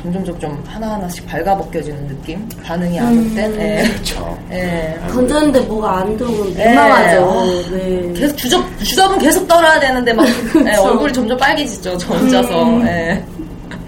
점점 0.00 0.24
점점 0.24 0.62
하나 0.66 0.92
하나씩 0.94 1.26
발가벗겨지는 1.26 2.06
느낌 2.08 2.46
반응이 2.62 2.98
안올 2.98 3.34
때. 3.34 3.44
예. 3.80 3.88
그렇죠. 3.88 4.38
예. 4.50 4.98
던졌는데 5.08 5.60
뭐가 5.60 5.98
안 5.98 6.16
들어오면 6.16 6.54
네. 6.54 6.66
민망하죠. 6.68 7.30
아, 7.30 7.70
네. 7.70 8.12
계속 8.14 8.36
주접 8.36 8.78
주접은 8.82 9.18
계속 9.18 9.46
떨어야 9.48 9.78
되는데 9.80 10.12
막 10.12 10.26
예, 10.66 10.76
얼굴이 10.76 11.12
점점 11.12 11.36
빨개지죠 11.38 11.96
저 11.98 12.14
혼자서 12.14 12.64
음. 12.64 12.86
예. 12.86 13.24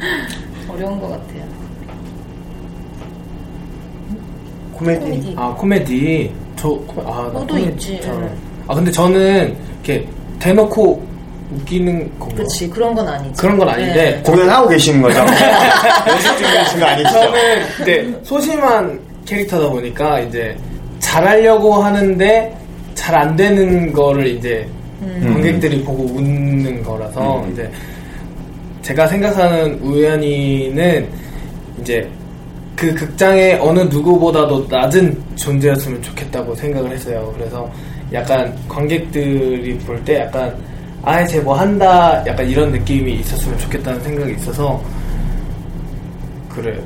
어려운 0.68 0.98
것 1.00 1.08
같아요. 1.10 1.46
코미디. 4.74 5.00
코미디. 5.00 5.34
아 5.38 5.54
코미디 5.54 6.32
저 6.56 6.68
코- 6.68 7.02
아, 7.02 7.22
나 7.22 7.32
너도 7.32 7.46
코미디 7.46 7.68
있지, 7.70 8.00
잘-. 8.02 8.36
아 8.68 8.74
근데 8.74 8.90
저는 8.90 9.56
이렇게 9.84 10.06
대놓고 10.38 11.05
웃기는 11.52 12.18
건가? 12.18 12.34
그렇지 12.36 12.68
그런 12.70 12.94
건 12.94 13.08
아니지. 13.08 13.40
그런 13.40 13.58
건 13.58 13.68
아닌데 13.68 14.16
예. 14.18 14.22
공연하고 14.22 14.68
계시는 14.68 15.02
거죠? 15.02 15.18
연습 16.08 16.38
중이신 16.38 16.80
거 16.80 16.86
아니시죠? 16.86 17.12
저는 17.12 17.62
이제 17.82 18.20
소심한 18.22 19.00
캐릭터다 19.24 19.68
보니까 19.68 20.20
이제 20.20 20.56
잘하려고 20.98 21.74
하는데 21.74 22.56
잘 22.94 23.14
안 23.16 23.36
되는 23.36 23.92
거를 23.92 24.26
이제 24.26 24.66
관객들이 25.22 25.82
보고 25.84 26.04
웃는 26.04 26.82
거라서 26.82 27.44
음. 27.44 27.52
이제 27.52 27.70
제가 28.82 29.06
생각하는 29.06 29.78
우연히는 29.80 31.08
이제 31.80 32.08
그 32.74 32.92
극장의 32.94 33.58
어느 33.60 33.80
누구보다도 33.80 34.66
낮은 34.68 35.16
존재였으면 35.36 36.02
좋겠다고 36.02 36.54
생각을 36.54 36.90
했어요. 36.90 37.32
그래서 37.36 37.70
약간 38.12 38.54
관객들이 38.68 39.76
볼 39.78 40.02
때 40.04 40.20
약간 40.20 40.54
아예 41.06 41.24
쟤뭐 41.24 41.54
한다 41.54 42.20
약간 42.26 42.44
이런 42.48 42.72
느낌이 42.72 43.20
있었으면 43.20 43.56
좋겠다는 43.60 44.00
생각이 44.02 44.32
있어서 44.32 44.82
그래요. 46.48 46.82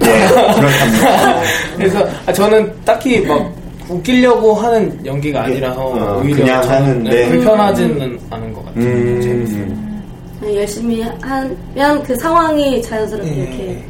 네, 0.00 0.26
그렇답니다. 0.28 1.40
그래서 1.76 2.08
아, 2.26 2.32
저는 2.32 2.72
딱히 2.84 3.20
막 3.20 3.54
웃기려고 3.88 4.54
하는 4.54 5.06
연기가 5.06 5.44
아니라서 5.44 5.80
어, 5.80 6.20
오히려 6.20 6.36
그냥 6.36 6.68
하는데. 6.68 7.10
네, 7.10 7.28
불편하지는 7.28 8.18
않은 8.28 8.52
것 8.52 8.64
같아요. 8.64 8.82
재밌어요. 9.22 9.62
음, 9.62 10.02
그냥 10.40 10.56
열심히 10.56 11.02
하면 11.02 12.02
그 12.02 12.16
상황이 12.16 12.82
자연스럽게 12.82 13.30
네. 13.30 13.36
이렇게 13.36 13.84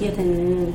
이해되는. 0.00 0.72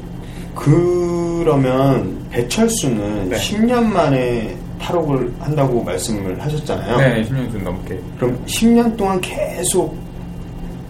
그러면 0.53 2.17
배철수는 2.29 3.29
네. 3.29 3.37
10년 3.37 3.85
만에 3.85 4.57
탈옥을 4.81 5.33
한다고 5.39 5.83
말씀을 5.83 6.39
하셨잖아요. 6.41 6.97
네, 6.97 7.23
10년 7.23 7.51
좀 7.51 7.63
넘게. 7.63 7.99
그럼 8.17 8.39
10년 8.45 8.95
동안 8.97 9.19
계속 9.21 9.97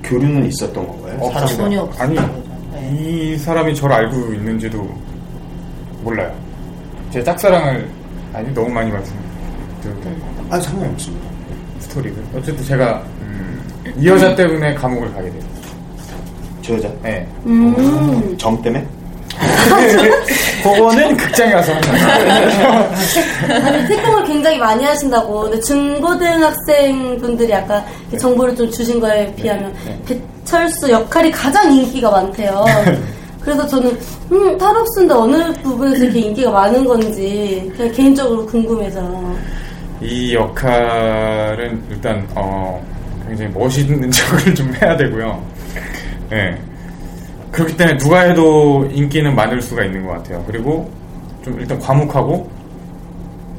교류는 0.04 0.46
있었던 0.48 0.88
건가요? 0.88 1.18
사람과? 1.20 1.46
전혀 1.48 1.82
없어요. 1.82 2.04
아니, 2.04 2.16
네. 2.16 2.92
이 2.94 3.38
사람이 3.38 3.76
저를 3.76 3.96
알고 3.96 4.34
있는지도 4.34 4.88
몰라요. 6.04 6.32
제 7.12 7.24
짝사랑을, 7.24 7.90
아니, 8.34 8.54
너무 8.54 8.70
많이 8.70 8.92
말씀드려도 8.92 10.00
네. 10.04 10.16
아, 10.50 10.60
상관없습니다. 10.60 11.28
스토리를. 11.80 12.16
어쨌든 12.36 12.64
제가, 12.66 13.04
음, 13.22 13.62
이 13.98 14.08
여자 14.08 14.36
때문에 14.36 14.74
감옥을 14.76 15.14
가게 15.14 15.30
돼요. 15.30 15.42
저 16.62 16.74
여자 16.76 16.90
네. 17.02 17.26
음. 17.46 18.36
점 18.38 18.62
때문에? 18.62 18.86
그거는 20.64 21.16
극장에 21.18 21.54
가서. 21.54 21.74
아니, 23.50 23.88
태권을 23.88 24.26
굉장히 24.26 24.58
많이 24.58 24.84
하신다고. 24.84 25.42
근데 25.44 25.60
중고등학생 25.62 27.18
분들이 27.20 27.54
아까 27.54 27.84
정보를 28.20 28.56
좀 28.56 28.70
주신 28.72 29.00
거에 29.00 29.34
비하면 29.36 29.74
배철수 30.06 30.90
역할이 30.90 31.32
가장 31.32 31.72
인기가 31.72 32.12
많대요. 32.12 32.66
그래서 33.42 33.66
저는 33.68 33.98
음, 34.32 34.58
탈옥순데 34.58 35.14
어느 35.14 35.54
부분에서 35.64 36.04
이렇게 36.04 36.20
인기가 36.20 36.52
많은 36.52 36.84
건지 36.86 37.72
그냥 37.78 37.94
개인적으로 37.94 38.46
궁금해서. 38.46 39.02
이 40.02 40.36
역할은 40.36 41.82
일단 41.90 42.28
어, 42.36 42.84
굉장히 43.26 43.52
멋있는 43.54 44.10
척을 44.12 44.54
좀 44.54 44.74
해야 44.82 44.98
되고요. 44.98 45.42
예. 46.34 46.58
그렇기 47.58 47.76
때문에 47.76 47.98
누가 47.98 48.20
해도 48.22 48.88
인기는 48.92 49.34
많을 49.36 49.60
수가 49.60 49.84
있는 49.84 50.06
것 50.06 50.12
같아요. 50.14 50.44
그리고 50.46 50.88
좀 51.44 51.60
일단 51.60 51.80
과묵하고 51.80 52.48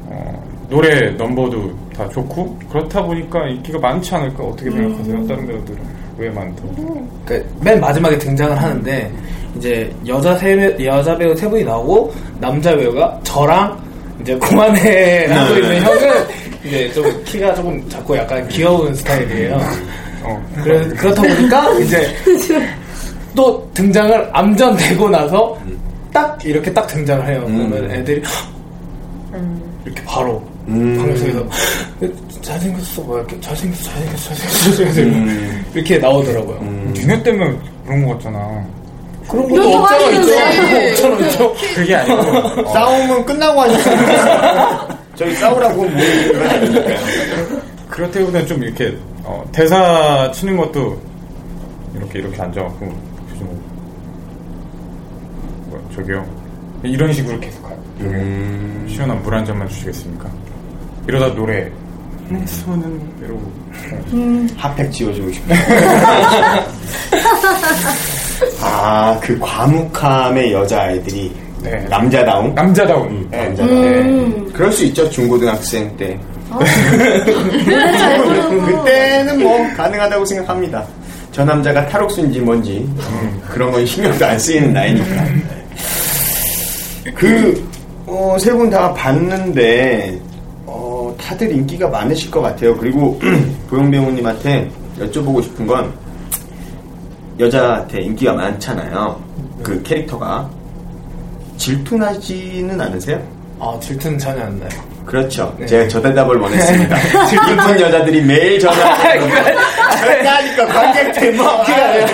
어, 0.05 0.43
노래 0.69 1.09
넘버도 1.11 1.69
다 1.97 2.07
좋고 2.07 2.57
그렇다 2.71 3.03
보니까 3.03 3.45
인기가 3.49 3.77
많지 3.79 4.15
않을까 4.15 4.41
어떻게 4.41 4.71
생각하세요? 4.71 5.27
다른 5.27 5.45
배우들은 5.47 5.79
왜 6.17 6.29
많다고? 6.29 7.07
그맨 7.25 7.81
마지막에 7.81 8.17
등장을 8.17 8.61
하는데 8.61 9.11
이제 9.57 9.93
여자 10.07 10.33
세 10.37 10.55
배- 10.55 10.85
여자 10.85 11.17
배우 11.17 11.35
세 11.35 11.49
분이 11.49 11.65
나오고 11.65 12.13
남자 12.39 12.73
배우가 12.77 13.19
저랑 13.23 13.77
이제 14.21 14.33
고만해 14.35 15.25
하고 15.27 15.55
있는 15.55 15.81
형은 15.81 16.09
이제 16.63 16.89
좀 16.93 17.03
키가 17.25 17.53
조금 17.53 17.89
작고 17.89 18.15
약간 18.15 18.47
귀여운 18.47 18.95
스타일이에요. 18.95 19.59
어, 20.23 20.41
그래, 20.63 20.87
그렇다 20.95 21.21
보니까 21.21 21.69
이제 21.79 22.07
또 23.39 23.71
등장을 23.73 24.29
암전되고 24.33 25.07
나서 25.07 25.57
딱 26.11 26.37
이렇게 26.43 26.73
딱 26.73 26.85
등장을 26.87 27.25
해요. 27.25 27.45
그러면 27.47 27.89
애들이 27.89 28.21
이렇게 29.85 30.03
바로 30.03 30.43
음. 30.67 30.97
방송에서 30.97 31.47
잘생겼어, 32.41 33.01
뭐 33.03 33.17
이렇게 33.17 33.39
잘생겼어, 33.39 33.89
잘생겼어, 33.91 34.35
잘생겼어, 34.35 34.83
잘생겼어 34.83 35.71
이렇게 35.73 35.97
나오더라고요. 35.99 36.59
니네 36.93 37.23
때문에 37.23 37.57
그런 37.85 38.05
거 38.05 38.13
같잖아. 38.15 38.61
그런 39.29 39.47
것도 39.47 39.71
거 39.71 39.77
없잖아. 39.83 40.09
있죠. 40.09 41.07
없잖아, 41.07 41.27
있죠. 41.27 41.53
그게 41.75 41.95
아니고 41.95 42.21
어, 42.67 42.73
싸움은 42.73 43.23
끝나고 43.25 43.61
하니까 43.61 44.97
저희 45.15 45.33
싸우라고 45.35 45.75
뭐 45.75 45.85
건. 45.85 45.95
그렇다기보다는 47.89 48.45
좀 48.45 48.61
이렇게 48.63 48.93
어, 49.23 49.45
대사 49.53 50.29
치는 50.33 50.57
것도 50.57 50.99
이렇게 51.95 52.19
이렇게 52.19 52.41
앉아갖고 52.41 53.08
저기요 55.95 56.25
이런 56.83 57.11
식으로 57.13 57.39
계속 57.39 57.63
가요. 57.63 57.77
음. 58.01 58.85
시원한 58.89 59.21
물 59.23 59.33
한 59.33 59.45
잔만 59.45 59.67
주시겠습니까? 59.67 60.29
이러다 61.07 61.33
노래 61.35 61.69
내 62.29 62.45
손은 62.45 63.01
이러고 63.23 63.51
핫팩 64.57 64.91
지워주고 64.91 65.31
싶어요. 65.31 65.57
아, 68.61 69.19
그 69.21 69.37
과묵함의 69.39 70.53
여자아이들이 70.53 71.31
네. 71.63 71.85
남자다움? 71.89 72.53
남자다운 72.55 73.27
네, 73.29 73.47
남자다움. 73.47 74.51
그럴 74.53 74.71
수 74.71 74.85
있죠, 74.85 75.09
중고등학생 75.09 75.95
때. 75.97 76.17
잘 77.97 78.23
부르고. 78.23 78.61
그때는 78.83 79.43
뭐 79.43 79.57
가능하다고 79.75 80.23
생각합니다. 80.25 80.85
저 81.31 81.43
남자가 81.43 81.85
탈옥수인지 81.87 82.39
뭔지 82.39 82.77
음, 82.79 83.41
그런 83.49 83.71
건 83.71 83.85
신경도 83.85 84.25
안 84.25 84.39
쓰이는 84.39 84.71
나이니까. 84.73 85.25
그세 87.15 88.53
분다 88.53 88.93
봤는데 88.93 90.21
어, 90.65 91.15
다들 91.19 91.51
인기가 91.51 91.87
많으실 91.87 92.29
것 92.31 92.41
같아요. 92.41 92.75
그리고 92.77 93.19
보영 93.69 93.89
배우님한테 93.89 94.69
여쭤보고 94.99 95.43
싶은 95.43 95.67
건 95.67 95.93
여자한테 97.39 98.01
인기가 98.01 98.33
많잖아요. 98.33 99.21
그 99.63 99.81
캐릭터가 99.83 100.49
질투나지는 101.57 102.79
않으세요? 102.79 103.21
아, 103.59 103.77
질투는 103.81 104.17
전혀 104.17 104.43
안 104.43 104.59
나요. 104.59 104.69
그렇죠. 105.09 105.55
제가 105.65 105.87
저 105.87 105.99
대답을 106.01 106.37
원했습니다. 106.37 106.95
슬픈 107.27 107.79
여자들이 107.81 108.21
매일 108.21 108.59
전화하고 108.59 109.21
전화하니까 110.01 110.65
관객들 110.67 111.33
뭐 111.33 111.63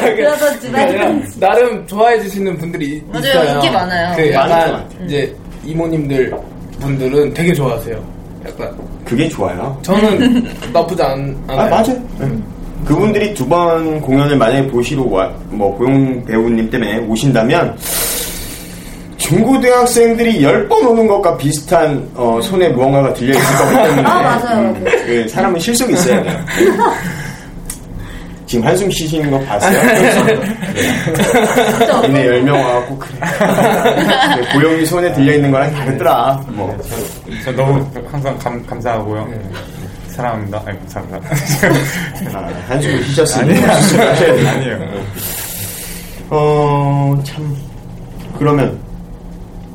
그러던지만 0.02 1.24
나름 1.40 1.86
좋아해 1.86 2.20
주시는 2.22 2.58
분들이 2.58 3.04
맞아요. 3.12 3.26
있어요. 3.28 3.56
인기 3.56 3.70
많아요. 3.70 4.16
그 4.16 4.22
많을 4.22 4.32
것 4.34 4.34
약간 4.34 4.72
같아요. 4.72 5.06
이제 5.06 5.36
이모님들 5.66 6.34
분들은 6.80 7.34
되게 7.34 7.54
좋아하세요. 7.54 8.02
약간 8.48 8.72
그게 9.04 9.28
좋아요. 9.28 9.78
저는 9.82 10.48
나쁘지 10.72 11.04
않, 11.04 11.36
아 11.48 11.54
않아요. 11.54 11.70
맞아요. 11.70 12.02
네. 12.20 12.28
그분들이 12.86 13.34
두 13.34 13.46
번 13.50 14.00
공연을 14.00 14.38
만약에 14.38 14.68
보시러 14.68 15.04
와, 15.04 15.30
뭐 15.50 15.76
고용 15.78 16.24
배우님 16.24 16.70
때문에 16.70 17.00
오신다면 17.00 17.76
중고등학생들이 19.30 20.44
열 20.44 20.68
번 20.70 20.86
오는 20.86 21.08
것과 21.08 21.36
비슷한 21.38 22.08
어, 22.16 22.40
손에 22.42 22.70
무언가가 22.70 23.14
들려 23.14 23.34
있을 23.38 23.56
거기 23.56 23.76
때문에 23.76 24.02
아, 24.08 24.22
맞아요. 24.22 24.60
음, 24.60 24.86
그 25.06 25.28
사람은 25.30 25.60
실속이 25.60 25.94
있어야 25.94 26.22
돼요. 26.24 26.40
지금 28.48 28.66
한숨 28.68 28.90
쉬시는 28.92 29.32
거 29.32 29.40
봤어요? 29.42 29.82
네. 30.26 30.40
니네 32.08 32.28
열명 32.28 32.62
와갖고 32.64 32.98
그래. 33.00 33.20
네, 33.20 34.54
고용이 34.54 34.86
손에 34.86 35.12
들려 35.14 35.34
있는 35.34 35.50
거랑 35.52 35.74
다르더라. 35.74 36.44
뭐 36.50 36.76
저 37.44 37.52
너무 37.52 37.84
항상 38.12 38.38
감, 38.38 38.64
감사하고요. 38.68 39.28
사랑합니다. 40.10 40.62
아니 40.66 40.78
감사합니다. 40.80 41.30
아, 42.38 42.50
한숨을 42.68 43.04
쉬셨으니 43.06 43.54
아니에요. 43.60 44.50
아니에요. 44.50 44.80
어, 46.30 47.20
참. 47.26 47.56
그러면, 48.38 48.80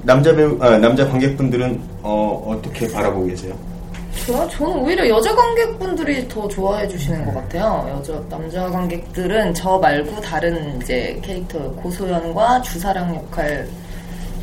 남자 0.03 0.35
배우, 0.35 0.57
아, 0.61 0.79
남자 0.79 1.07
관객분들은, 1.09 1.81
어, 2.03 2.45
어떻게 2.47 2.91
바라보고 2.91 3.27
계세요? 3.27 3.55
저요? 4.27 4.49
저는 4.49 4.77
오히려 4.77 5.09
여자 5.09 5.35
관객분들이 5.35 6.27
더 6.29 6.47
좋아해 6.49 6.87
주시는 6.89 7.25
것 7.27 7.35
같아요. 7.35 7.89
여자 7.97 8.21
남자 8.29 8.69
관객들은 8.69 9.55
저 9.55 9.79
말고 9.79 10.21
다른 10.21 10.81
이제 10.81 11.19
캐릭터 11.23 11.59
고소연과 11.73 12.63
주사랑 12.63 13.15
역할 13.15 13.67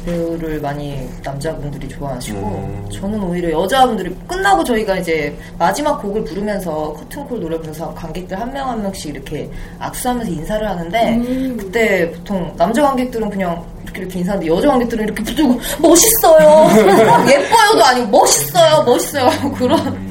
배우를 0.06 0.62
많이 0.62 1.08
남자분들이 1.22 1.88
좋아하시고 1.90 2.40
음. 2.40 2.90
저는 2.90 3.22
오히려 3.22 3.52
여자분들이 3.52 4.16
끝나고 4.26 4.64
저희가 4.64 4.98
이제 4.98 5.38
마지막 5.60 6.02
곡을 6.02 6.24
부르면서 6.24 6.94
커튼콜 6.94 7.42
노래 7.42 7.58
부르면서 7.58 7.94
관객들 7.94 8.40
한 8.40 8.54
명한 8.54 8.82
명씩 8.82 9.16
이렇게 9.16 9.50
악수하면서 9.80 10.32
인사를 10.32 10.66
하는데 10.68 11.22
그때 11.58 12.10
보통 12.12 12.54
남자 12.56 12.82
관객들은 12.84 13.30
그냥 13.30 13.66
이렇게 13.96 14.20
인사하는데 14.20 14.52
여자 14.52 14.68
관객들은 14.70 15.04
이렇게 15.06 15.24
붙들고 15.24 15.60
멋있어요 15.80 16.68
예뻐요도 17.30 17.84
아니고 17.84 18.08
멋있어요 18.08 18.84
멋있어요 18.84 19.30
그런 19.58 20.08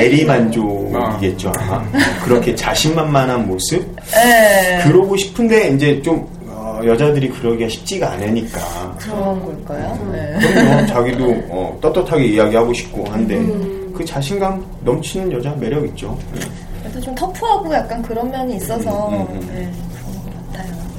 대리만족이겠죠, 0.00 1.52
아마. 1.58 1.84
그렇게 2.24 2.54
자신만만한 2.54 3.46
모습? 3.46 3.84
네. 4.10 4.80
그러고 4.84 5.16
싶은데, 5.16 5.68
이제 5.68 6.00
좀, 6.00 6.26
어, 6.48 6.80
여자들이 6.84 7.28
그러기가 7.28 7.68
쉽지가 7.68 8.12
않으니까. 8.12 8.96
그런 8.98 9.44
걸까요? 9.44 10.08
네. 10.12 10.38
그럼요, 10.40 10.86
자기도, 10.86 11.24
어, 11.50 11.78
떳떳하게 11.80 12.24
이야기하고 12.24 12.72
싶고 12.72 13.04
한데, 13.10 13.38
그 13.94 14.04
자신감 14.04 14.64
넘치는 14.82 15.30
여자 15.32 15.50
매력 15.56 15.84
있죠. 15.88 16.18
그래도 16.82 17.00
좀 17.00 17.14
터프하고 17.14 17.72
약간 17.74 18.02
그런 18.02 18.30
면이 18.30 18.56
있어서 18.56 19.08
음, 19.08 19.14
음, 19.14 19.26
음. 19.30 19.48
네, 19.52 19.70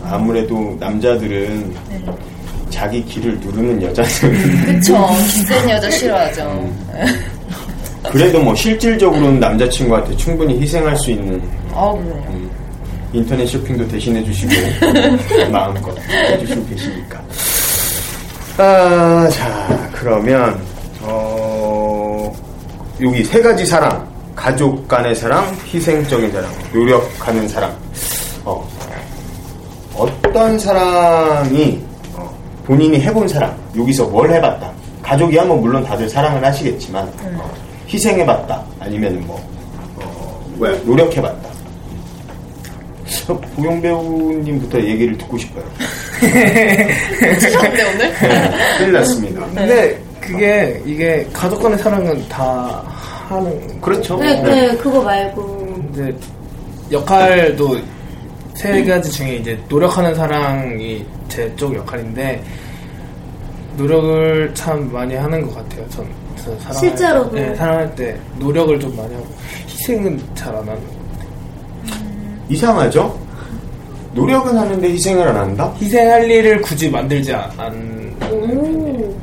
아무래도 0.10 0.76
남자들은 0.80 1.74
네. 1.90 2.06
자기 2.70 3.04
길을 3.06 3.40
누르는 3.40 3.82
여자는 3.82 4.66
그쵸. 4.66 5.08
기센 5.32 5.70
여자 5.70 5.90
싫어하죠. 5.90 6.74
네. 6.94 7.06
그래도 8.12 8.42
뭐 8.42 8.54
실질적으로는 8.56 9.40
남자친구한테 9.40 10.16
충분히 10.18 10.60
희생할 10.62 10.96
수 10.98 11.12
있는 11.12 11.42
아, 11.74 11.92
그럼요. 11.92 12.24
인터넷 13.14 13.46
쇼핑도 13.48 13.88
대신해 13.88 14.24
주시고 14.24 14.52
마음껏 15.52 15.96
해주시고 16.10 16.66
계시니까. 16.68 17.22
아, 18.58 19.28
자 19.32 19.90
그러면 19.94 20.60
어, 21.02 22.32
여기 23.02 23.24
세 23.24 23.42
가지 23.42 23.66
사랑, 23.66 24.08
가족 24.36 24.88
간의 24.88 25.16
사랑, 25.16 25.46
희생적인 25.66 26.32
사랑, 26.32 26.52
노력하는 26.74 27.48
사랑. 27.48 27.85
어, 30.36 30.40
어떤 30.40 30.60
사랑이 30.60 31.82
어, 32.14 32.30
본인이 32.66 33.00
해본 33.00 33.26
사랑, 33.28 33.56
여기서 33.78 34.06
뭘 34.08 34.30
해봤다. 34.32 34.70
가족이야 35.02 35.46
뭐 35.46 35.56
물론 35.56 35.82
다들 35.84 36.10
사랑을 36.10 36.44
하시겠지만 36.44 37.08
어, 37.38 37.50
희생해봤다. 37.88 38.62
아니면 38.82 39.24
뭐 39.26 39.40
어, 39.96 40.46
노력해봤다. 40.84 41.50
저 43.08 43.34
보영 43.56 43.82
배우님부터 43.82 44.80
얘기를 44.82 45.18
듣고 45.18 45.38
싶어요. 45.38 45.64
치셨는데 47.40 47.84
오늘? 47.94 48.14
큰일 48.78 48.92
났습니다. 48.92 49.46
근데 49.54 50.02
그게 50.20 50.82
이게 50.86 51.26
가족 51.32 51.62
간의 51.64 51.78
사랑은 51.80 52.28
다 52.28 52.84
하는 53.30 53.80
그렇죠. 53.80 54.18
네, 54.18 54.42
네, 54.42 54.76
그거 54.76 55.02
말고. 55.02 55.76
이제 55.94 56.14
역할도 56.92 57.78
세 58.56 58.84
가지 58.86 59.12
중에 59.12 59.36
이제 59.36 59.60
노력하는 59.70 60.16
사랑이 60.16 61.06
제 61.28 61.54
쪽 61.56 61.76
역할인데 61.76 62.42
노력을 63.78 64.52
참 64.54 64.90
많이 64.92 65.16
하는 65.16 65.42
것 65.46 65.56
같아요. 65.56 65.88
전, 65.90 66.06
사랑할, 66.60 66.74
실제로도? 66.76 67.36
네, 67.36 67.54
사랑할 67.56 67.94
때 67.96 68.16
노력을 68.40 68.80
좀 68.80 68.96
많이 68.96 69.14
하고 69.14 69.28
희생은 69.68 70.22
잘 70.34 70.56
안 70.56 70.62
하는. 70.68 70.80
이상하죠? 72.50 73.20
노력은 74.14 74.58
하는데 74.58 74.88
희생을 74.90 75.28
안 75.28 75.36
한다? 75.36 75.74
희생할 75.82 76.30
일을 76.30 76.62
굳이 76.62 76.90
만들지 76.90 77.34
않. 77.34 77.52
안- 77.58 78.16
오. 78.32 79.14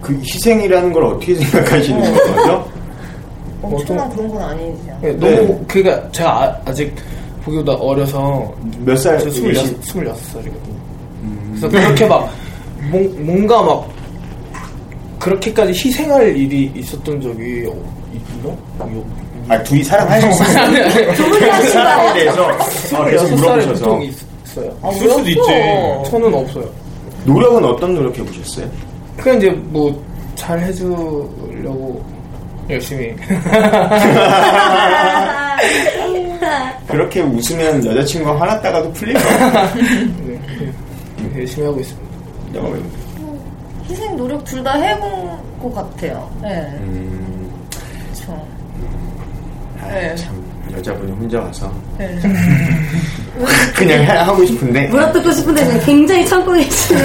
그 0.00 0.14
희생이라는 0.14 0.92
걸 0.92 1.04
어떻게 1.04 1.34
생각하시는 1.36 2.00
거죠? 2.34 2.68
엄청난 3.62 4.08
그런 4.10 4.28
건 4.28 4.42
아니죠. 4.42 4.98
네, 5.02 5.12
너무 5.12 5.64
그러니까 5.68 6.10
제가 6.10 6.60
아, 6.64 6.72
직 6.72 6.94
보기보다 7.46 7.72
어려서 7.74 8.52
몇 8.84 8.96
살? 8.96 9.18
저 9.20 9.28
26, 9.28 9.52
몇시- 9.52 9.80
26살이거든요. 9.80 10.76
그래서 11.50 11.68
그렇게 11.68 12.06
막 12.06 12.30
뭔, 12.90 13.24
뭔가 13.24 13.62
막 13.62 13.88
그렇게까지 15.18 15.70
희생할 15.72 16.36
일이 16.36 16.70
있었던 16.74 17.20
적이 17.20 17.66
어, 17.68 17.74
있나? 18.12 18.50
요- 18.96 19.04
아, 19.48 19.62
둘이 19.62 19.82
사랑하셨어요? 19.84 20.48
사랑에 21.72 22.12
대해서 22.14 22.42
어, 22.46 23.04
계속 23.04 23.26
26살에 23.26 23.36
물어보셔서 23.36 23.84
보통 23.84 24.02
있어요. 24.02 24.76
아, 24.82 24.90
있을 24.90 25.08
수도 25.10 25.28
있지. 25.28 25.40
저는 26.10 26.34
없어요. 26.34 26.68
노력은 27.24 27.64
어떤 27.64 27.94
노력 27.94 28.16
해보셨어요? 28.18 28.68
그냥 29.16 29.38
이제 29.38 29.50
뭐 29.50 30.04
잘 30.36 30.60
해주려고 30.60 32.04
열심히. 32.68 33.14
그렇게 36.88 37.20
웃으면 37.22 37.84
여자친구가 37.84 38.40
화났다가도 38.40 38.92
풀릴 38.92 39.14
거예요. 39.14 39.74
네, 39.74 40.40
열심히 41.36 41.66
하고 41.66 41.80
있습니다. 41.80 42.06
영업은. 42.58 43.06
희생 43.88 44.16
노력 44.16 44.44
둘 44.44 44.62
다 44.64 44.72
해본 44.74 45.60
것 45.62 45.74
같아요. 45.74 46.28
네. 46.42 46.48
음, 46.80 47.50
그렇죠. 48.12 48.46
아, 49.80 49.88
네. 49.88 50.14
참 50.16 50.44
여자분이 50.76 51.12
혼자 51.12 51.40
와서 51.40 51.72
네. 51.96 52.18
그냥 53.76 54.00
해- 54.02 54.06
하고 54.06 54.44
싶은데 54.44 54.88
물어뜯고 54.88 55.30
싶은데 55.30 55.64
지금 55.66 55.80
굉장히 55.84 56.26
참고 56.26 56.52
계시는 56.52 57.02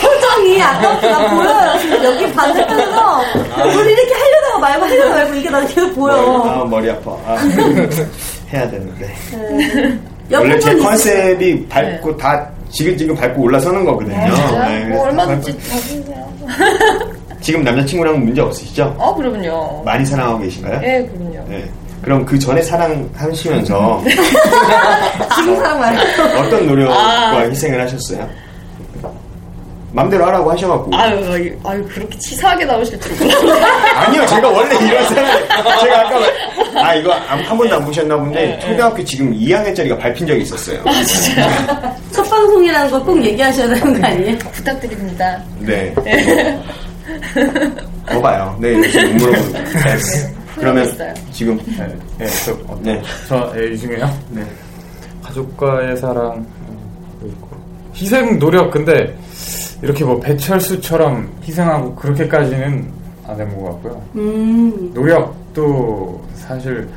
표정이 0.00 0.62
아까부터 0.62 1.10
나 1.10 1.34
보여요. 1.34 1.78
지금 1.80 2.04
여기 2.04 2.32
반대편에서 2.32 3.20
우리 3.76 3.92
이렇게 3.92 4.14
하려다가 4.14 4.58
말고 4.60 4.84
하려다가 4.86 5.14
말고 5.16 5.34
이게 5.34 5.50
나는 5.50 5.66
계속 5.68 5.94
보여. 5.94 6.14
아, 6.14 6.64
머리 6.64 6.88
아파. 6.90 7.10
아, 7.26 7.36
해야 8.52 8.70
되는데. 8.70 9.06
네. 9.32 9.98
원래 10.38 10.58
제 10.58 10.74
컨셉이 10.76 11.66
밟고 11.68 12.16
다 12.16 12.48
지글지글 12.70 13.14
밟고 13.16 13.42
올라서는 13.42 13.84
거거든요. 13.84 14.16
아, 14.16 14.34
진짜요? 14.34 14.68
네, 14.68 14.84
뭐 14.86 15.04
얼마든지 15.04 15.58
잡으세요. 15.68 16.32
지금 17.40 17.62
남자친구랑은 17.64 18.24
문제 18.24 18.40
없으시죠? 18.40 18.96
아, 18.98 19.12
그럼요. 19.14 19.82
많이 19.84 20.06
사랑하고 20.06 20.38
계신가요? 20.40 20.80
예, 20.84 21.04
그럼요. 21.06 21.48
네. 21.48 21.64
그럼 22.00 22.24
그 22.24 22.38
전에 22.38 22.62
사랑하시면서 22.62 24.02
지금 25.36 25.56
사람 25.56 25.80
말고. 25.80 26.38
어떤 26.40 26.66
노력과 26.66 26.94
아. 26.94 27.38
희생을 27.42 27.80
하셨어요? 27.80 28.28
맘대로 29.92 30.24
하라고 30.26 30.50
하셔갖고. 30.52 30.90
아유, 30.96 31.16
아유, 31.32 31.54
아유, 31.64 31.84
그렇게 31.92 32.18
치사하게 32.18 32.64
나오실 32.64 32.98
줄. 33.00 33.12
아니요, 33.96 34.26
제가 34.26 34.48
원래 34.48 34.74
이런 34.86 35.08
사람, 35.08 35.48
제가 35.80 36.00
아까, 36.00 36.18
말- 36.18 36.84
아, 36.84 36.94
이거 36.94 37.12
한, 37.12 37.38
한 37.40 37.58
번도 37.58 37.76
안 37.76 37.84
보셨나 37.84 38.16
본데, 38.16 38.58
초등학교 38.60 39.04
지금 39.04 39.32
2학년짜리가 39.38 39.98
밟힌 39.98 40.26
적이 40.26 40.42
있었어요. 40.42 40.82
첫 42.10 42.22
방송이라는 42.28 42.90
걸 42.90 43.02
꼭 43.02 43.22
얘기하셔야 43.22 43.68
되는 43.68 44.00
거 44.00 44.06
아니에요? 44.06 44.38
부탁드립니다. 44.38 45.42
네. 45.58 45.94
거 48.06 48.20
봐요. 48.20 48.56
네, 48.60 48.80
지금 48.88 49.16
물어보는 49.16 49.52
거예요. 49.52 49.66
네. 49.98 50.34
그러면 50.56 50.84
있어요. 50.84 51.14
지금, 51.32 51.58
네, 51.78 51.86
네, 52.18 52.26
저, 52.44 52.52
어, 52.66 52.78
네. 52.82 53.02
저 53.28 53.52
예, 53.56 53.72
이 53.72 53.78
중에요. 53.78 54.18
네. 54.30 54.42
가족과의 55.22 55.96
사랑 55.96 56.34
음, 56.68 57.34
희생 57.94 58.38
노력 58.38 58.70
근데 58.70 59.16
이렇게 59.82 60.04
뭐 60.04 60.18
배철수처럼 60.20 61.28
희생하고 61.42 61.94
그렇게까지는 61.96 62.88
안 63.26 63.40
해본 63.40 63.56
것 63.62 63.64
같고요. 63.72 64.02
음. 64.14 64.90
노력도 64.94 66.24
사실 66.34 66.88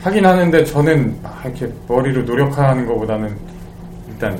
하긴 0.00 0.24
하는데 0.24 0.64
저는 0.64 1.16
막 1.22 1.40
이렇게 1.44 1.68
머리로 1.88 2.22
노력하는 2.22 2.86
것보다는 2.86 3.34
일단 4.08 4.38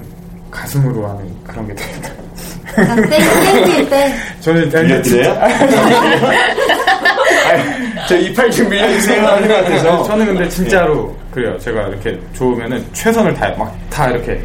가슴으로 0.51 1.07
하는 1.09 1.27
그런 1.45 1.67
게 1.67 1.75
됩니다. 1.75 2.11
아, 2.77 2.95
땡, 2.95 3.09
땡길 3.65 3.89
때. 3.91 4.15
저는 4.41 4.69
들려드려요? 4.69 5.33
아니, 7.49 7.63
저 8.09 8.17
이팔 8.17 8.51
좀 8.51 8.69
밀려주세요 8.69 9.27
하는 9.27 9.49
것 9.49 9.55
같아서. 9.55 10.03
저는 10.05 10.27
근데 10.27 10.49
진짜로 10.49 11.17
그래요. 11.33 11.59
제가 11.59 11.89
이렇게 11.89 12.19
좋으면은 12.35 12.85
최선을 12.93 13.35
다막다 13.35 14.11
이렇게 14.11 14.41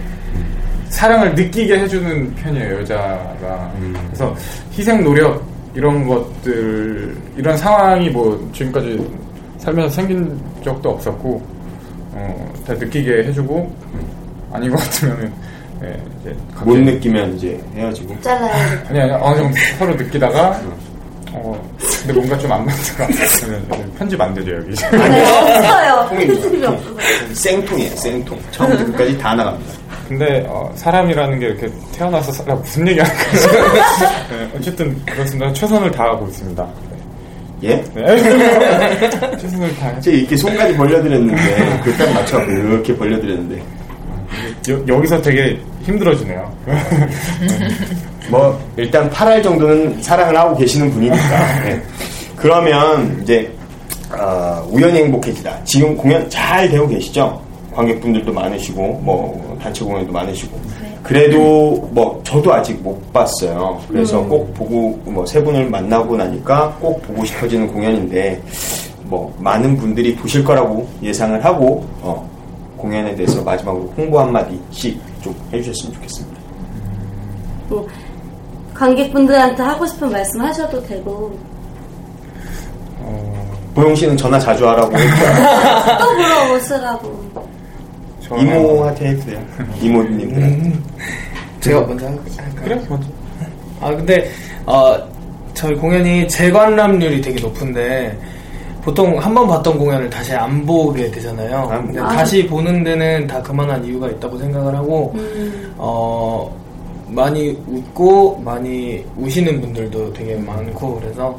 사랑을 0.93 1.33
느끼게 1.33 1.79
해주는 1.79 2.35
편이에요 2.35 2.79
여자가. 2.81 3.71
그래서 4.07 4.35
희생 4.71 5.03
노력 5.03 5.43
이런 5.73 6.07
것들 6.07 7.15
이런 7.35 7.57
상황이 7.57 8.09
뭐 8.09 8.39
지금까지 8.53 9.11
살면서 9.57 9.89
생긴 9.95 10.39
적도 10.63 10.91
없었고 10.91 11.41
어, 12.11 12.53
다 12.67 12.73
느끼게 12.73 13.23
해주고 13.25 13.75
아닌 14.51 14.69
것 14.69 14.77
같으면은 14.83 15.33
예, 15.83 15.99
이제 16.21 16.29
못 16.29 16.53
갑자기- 16.75 16.79
느끼면 16.81 17.35
이제 17.37 17.59
헤어지고. 17.75 18.21
잘라야. 18.21 18.83
아니 18.87 18.99
아니 19.01 19.11
어느 19.13 19.37
정도 19.37 19.57
서로 19.79 19.95
느끼다가 19.95 20.61
어 21.31 21.69
근데 22.01 22.13
뭔가 22.13 22.37
좀 22.37 22.51
안 22.51 22.63
맞다가 22.65 23.07
그러면 23.41 23.91
편집 23.97 24.21
안 24.21 24.31
되죠 24.35 24.55
여기. 24.57 24.75
네, 24.75 25.23
없어요. 25.25 26.07
생통이에요, 27.33 27.95
생통. 27.95 28.39
처음부터 28.51 28.85
끝까지 28.85 29.17
다 29.17 29.33
나갑니다. 29.33 29.82
근데 30.07 30.45
어, 30.47 30.71
사람이라는 30.75 31.39
게 31.39 31.45
이렇게 31.47 31.69
태어나서 31.93 32.31
살아 32.31 32.55
무슨 32.55 32.87
얘기하는 32.87 33.13
거지? 33.15 33.47
네, 34.29 34.49
어쨌든 34.57 35.05
그렇습니다. 35.05 35.53
최선을 35.53 35.91
다하고 35.91 36.27
있습니다. 36.27 36.67
예? 37.63 37.83
네. 37.95 38.17
최선을 39.39 39.75
다. 39.77 39.99
제가 40.01 40.17
이렇게 40.17 40.35
손까지 40.35 40.75
벌려드렸는데, 40.75 41.81
그 41.83 41.97
딱 41.97 42.11
맞춰 42.13 42.41
이렇게 42.43 42.95
벌려드렸는데. 42.95 43.63
여, 44.69 44.83
여기서 44.87 45.21
되게 45.21 45.57
힘들어지네요. 45.83 46.51
뭐, 48.29 48.59
일단 48.77 49.09
8알 49.09 49.41
정도는 49.43 50.01
사랑을 50.01 50.35
하고 50.37 50.57
계시는 50.57 50.91
분이니까. 50.91 51.63
네. 51.63 51.81
그러면, 52.35 53.19
이제, 53.21 53.49
어, 54.11 54.65
우연히 54.69 54.99
행복해지다. 54.99 55.63
지금 55.63 55.95
공연 55.95 56.29
잘 56.29 56.67
되고 56.69 56.87
계시죠? 56.87 57.41
관객분들도 57.73 58.31
많으시고, 58.31 58.81
뭐, 59.03 59.57
단체 59.61 59.83
공연도 59.83 60.11
많으시고. 60.11 60.59
그래도, 61.01 61.89
뭐, 61.91 62.21
저도 62.23 62.53
아직 62.53 62.81
못 62.81 63.11
봤어요. 63.11 63.79
그래서 63.87 64.23
꼭 64.23 64.53
보고, 64.53 64.99
뭐, 65.05 65.25
세 65.25 65.43
분을 65.43 65.69
만나고 65.69 66.15
나니까 66.15 66.75
꼭 66.79 67.01
보고 67.01 67.25
싶어지는 67.25 67.67
공연인데, 67.67 68.41
뭐, 69.03 69.33
많은 69.39 69.75
분들이 69.77 70.15
보실 70.15 70.43
거라고 70.43 70.87
예상을 71.01 71.43
하고, 71.43 71.85
어, 72.01 72.29
공연에 72.77 73.15
대해서 73.15 73.41
마지막으로 73.43 73.93
홍보 73.97 74.19
한 74.19 74.31
마디씩 74.31 74.99
좀 75.21 75.35
해주셨으면 75.53 75.93
좋겠습니다. 75.93 76.41
뭐, 77.69 77.87
관객분들한테 78.73 79.63
하고 79.63 79.85
싶은 79.85 80.11
말씀 80.11 80.41
하셔도 80.41 80.83
되고. 80.85 81.37
어, 82.99 83.51
보영 83.75 83.95
씨는 83.95 84.17
전화 84.17 84.39
자주 84.39 84.67
하라고. 84.67 84.91
또 85.99 86.13
물어보시라고. 86.13 87.52
이모한테 88.37 89.07
해도 89.09 89.25
돼요. 89.25 89.39
이모님들한테. 89.81 90.73
제가 91.61 91.81
먼저 91.81 92.05
할까요? 92.07 92.23
그래 92.63 92.81
먼저. 92.89 93.07
아 93.81 93.89
근데 93.95 94.29
어, 94.65 94.97
저희 95.53 95.75
공연이 95.75 96.27
재관람률이 96.27 97.21
되게 97.21 97.39
높은데 97.41 98.17
보통 98.83 99.17
한 99.17 99.33
번 99.33 99.47
봤던 99.47 99.77
공연을 99.77 100.09
다시 100.09 100.33
안 100.33 100.65
보게 100.65 101.09
되잖아요. 101.11 101.69
아, 101.71 101.81
근데 101.81 101.99
아. 102.01 102.07
다시 102.09 102.45
보는 102.47 102.83
데는 102.83 103.27
다 103.27 103.41
그만한 103.41 103.83
이유가 103.85 104.09
있다고 104.09 104.37
생각을 104.37 104.75
하고 104.75 105.11
음. 105.15 105.73
어, 105.77 106.53
많이 107.07 107.57
웃고 107.67 108.41
많이 108.43 109.03
우시는 109.17 109.61
분들도 109.61 110.11
되게 110.13 110.35
많고 110.35 110.99
그래서 110.99 111.37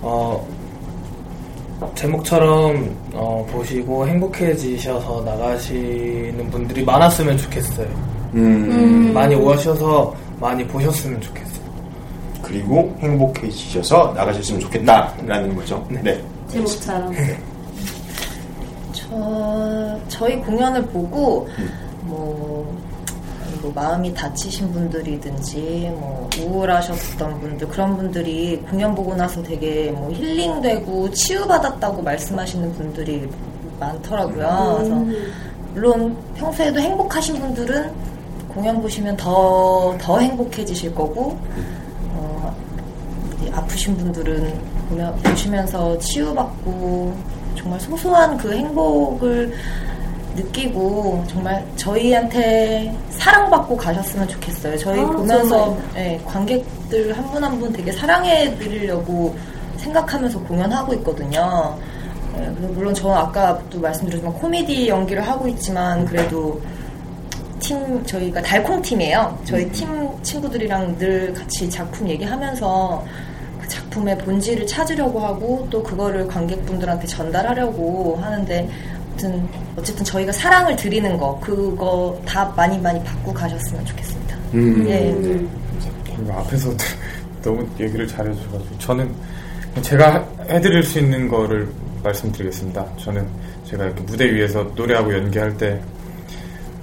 어, 0.00 0.42
제목처럼 1.94 2.96
어, 3.14 3.46
보시고 3.50 4.06
행복해지셔서 4.06 5.22
나가시는 5.24 6.50
분들이 6.50 6.84
많았으면 6.84 7.36
좋겠어요. 7.38 7.88
음, 8.34 9.12
많이 9.12 9.34
오셔서 9.34 10.14
많이 10.38 10.66
보셨으면 10.66 11.20
좋겠어요. 11.20 11.50
그리고 12.42 12.94
행복해지셔서 13.00 14.12
나가셨으면 14.14 14.60
좋겠다라는 14.60 15.54
거죠. 15.54 15.86
네. 15.88 16.20
제목처럼. 16.48 17.14
저, 18.92 20.00
저희 20.08 20.36
공연을 20.40 20.82
보고, 20.86 21.48
뭐, 22.02 22.76
뭐, 23.60 23.72
마음이 23.74 24.14
다치신 24.14 24.72
분들이든지, 24.72 25.92
뭐, 25.98 26.28
우울하셨던 26.40 27.40
분들, 27.40 27.68
그런 27.68 27.96
분들이 27.96 28.56
공연 28.70 28.94
보고 28.94 29.14
나서 29.14 29.42
되게 29.42 29.90
뭐 29.90 30.10
힐링되고 30.10 31.10
치유받았다고 31.10 32.02
말씀하시는 32.02 32.72
분들이 32.72 33.28
많더라고요. 33.78 34.76
그래서, 34.78 35.04
물론 35.74 36.16
평소에도 36.36 36.80
행복하신 36.80 37.38
분들은 37.38 37.92
공연 38.48 38.80
보시면 38.82 39.16
더, 39.16 39.96
더 40.00 40.18
행복해지실 40.18 40.94
거고, 40.94 41.38
어, 42.14 42.56
아프신 43.52 43.96
분들은 43.96 44.52
보면, 44.88 45.14
보시면서 45.16 45.98
치유받고 45.98 47.14
정말 47.56 47.78
소소한 47.80 48.36
그 48.36 48.52
행복을 48.52 49.52
느끼고 50.44 51.24
정말 51.28 51.64
저희한테 51.76 52.94
사랑받고 53.10 53.76
가셨으면 53.76 54.26
좋겠어요. 54.28 54.76
저희 54.78 55.00
아, 55.00 55.06
보면서 55.06 55.76
예, 55.96 56.20
관객들 56.24 57.16
한분 57.16 57.42
한 57.44 57.58
분 57.58 57.72
되게 57.72 57.92
사랑해 57.92 58.56
드리려고 58.58 59.34
생각하면서 59.78 60.40
공연하고 60.40 60.94
있거든요. 60.94 61.76
예, 62.38 62.52
그리고 62.56 62.72
물론 62.74 62.94
저는 62.94 63.16
아까도 63.16 63.78
말씀드렸지만 63.80 64.32
코미디 64.34 64.88
연기를 64.88 65.26
하고 65.26 65.46
있지만 65.48 66.04
그래도 66.06 66.60
팀 67.58 68.02
저희가 68.06 68.40
달콩 68.42 68.80
팀이에요. 68.80 69.38
저희 69.44 69.70
팀 69.70 70.08
친구들이랑 70.22 70.96
늘 70.98 71.32
같이 71.34 71.68
작품 71.68 72.08
얘기하면서 72.08 73.04
그 73.60 73.68
작품의 73.68 74.16
본질을 74.18 74.66
찾으려고 74.66 75.20
하고 75.20 75.66
또 75.70 75.82
그거를 75.82 76.26
관객분들한테 76.26 77.06
전달하려고 77.06 78.18
하는데 78.22 78.68
어쨌든 79.20 79.48
어쨌든 79.76 80.04
저희가 80.04 80.32
사랑을 80.32 80.74
드리는 80.76 81.16
거 81.18 81.38
그거 81.40 82.18
다 82.26 82.50
많이 82.56 82.78
많이 82.78 83.02
받고 83.04 83.32
가셨으면 83.34 83.84
좋겠습니다. 83.84 84.36
음. 84.54 84.86
예. 84.88 85.14
그리고 86.16 86.32
앞에서 86.32 86.70
너무 87.42 87.66
얘기를 87.78 88.06
잘해주셔가지고 88.06 88.78
저는 88.78 89.14
제가 89.82 90.14
하- 90.14 90.24
해드릴 90.54 90.82
수 90.82 90.98
있는 90.98 91.28
거를 91.28 91.68
말씀드리겠습니다. 92.02 92.84
저는 92.96 93.26
제가 93.66 93.84
이렇게 93.84 94.00
무대 94.02 94.24
위에서 94.32 94.62
노래하고 94.74 95.12
연기할 95.12 95.54
때 95.58 95.78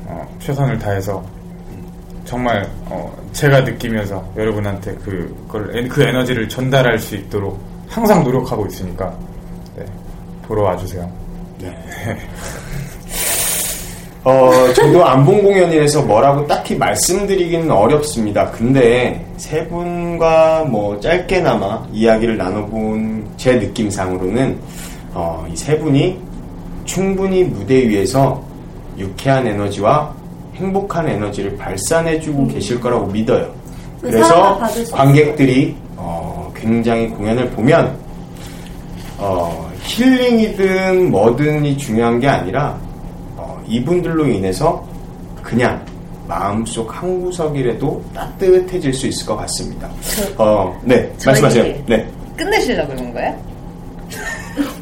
어, 0.05 0.25
최선을 0.39 0.77
다해서 0.77 1.23
정말 2.23 2.69
어, 2.85 3.11
제가 3.33 3.61
느끼면서 3.61 4.23
여러분한테 4.37 4.93
그걸 4.95 5.75
에- 5.75 5.87
그 5.87 6.03
에너지를 6.03 6.47
전달할 6.47 6.99
수 6.99 7.15
있도록 7.15 7.59
항상 7.89 8.23
노력하고 8.23 8.65
있으니까 8.67 9.15
네, 9.75 9.85
보러 10.47 10.63
와주세요. 10.63 11.09
네. 11.59 11.69
어, 14.23 14.51
저도 14.75 15.05
안 15.05 15.23
본 15.25 15.41
공연이라서 15.41 16.01
뭐라고 16.03 16.45
딱히 16.47 16.75
말씀드리기는 16.75 17.71
어렵습니다. 17.71 18.51
근데 18.51 19.25
세 19.37 19.65
분과 19.67 20.65
뭐 20.65 20.99
짧게나마 20.99 21.85
이야기를 21.93 22.35
나눠본 22.37 23.25
제 23.37 23.55
느낌상으로는 23.55 24.57
어, 25.13 25.47
이 25.51 25.55
세 25.55 25.77
분이 25.79 26.19
충분히 26.85 27.43
무대 27.43 27.87
위에서 27.87 28.41
유쾌한 28.97 29.47
에너지와 29.47 30.13
행복한 30.55 31.07
에너지를 31.07 31.55
발산해주고 31.57 32.47
계실 32.47 32.79
거라고 32.81 33.05
믿어요. 33.07 33.49
그 34.01 34.09
그래서 34.09 34.59
관객들이 34.91 35.75
어, 35.95 36.51
굉장히 36.55 37.07
공연을 37.09 37.49
보면 37.51 37.95
어, 39.19 39.66
힐링이든 39.87 41.09
뭐든이 41.11 41.77
중요한 41.77 42.19
게 42.19 42.27
아니라 42.27 42.77
어, 43.35 43.61
이분들로 43.67 44.27
인해서 44.27 44.85
그냥 45.41 45.83
마음속 46.27 46.93
한 47.01 47.21
구석이라도 47.21 48.03
따뜻해질 48.13 48.93
수 48.93 49.07
있을 49.07 49.25
것 49.25 49.37
같습니다. 49.37 49.89
어, 50.37 50.77
네, 50.83 51.09
말씀하세요. 51.25 51.63
네. 51.85 52.05
끝내시려고 52.35 52.93
그런 52.93 53.13
거예요? 53.13 53.47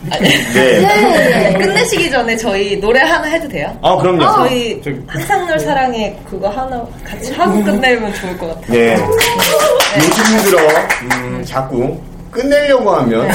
아니. 0.10 0.30
네. 0.54 1.54
끝내시기 1.58 2.10
전에 2.10 2.36
저희 2.38 2.80
노래 2.80 3.00
하나 3.02 3.28
해도 3.28 3.48
돼요? 3.48 3.76
아, 3.82 3.96
그럼요. 3.98 4.22
저희 4.48 4.82
저기- 4.82 5.00
항상 5.08 5.46
널 5.48 5.60
사랑해 5.60 6.16
그거 6.30 6.50
하나 6.50 6.84
같이 7.04 7.32
하고 7.34 7.64
끝내면 7.64 8.12
좋을 8.16 8.38
것 8.38 8.48
같아요. 8.56 8.72
네. 8.74 8.98
요즘 9.98 10.50
들어, 10.50 10.60
음, 11.18 11.44
자꾸 11.46 11.98
끝내려고 12.36 12.92
하면 12.92 13.28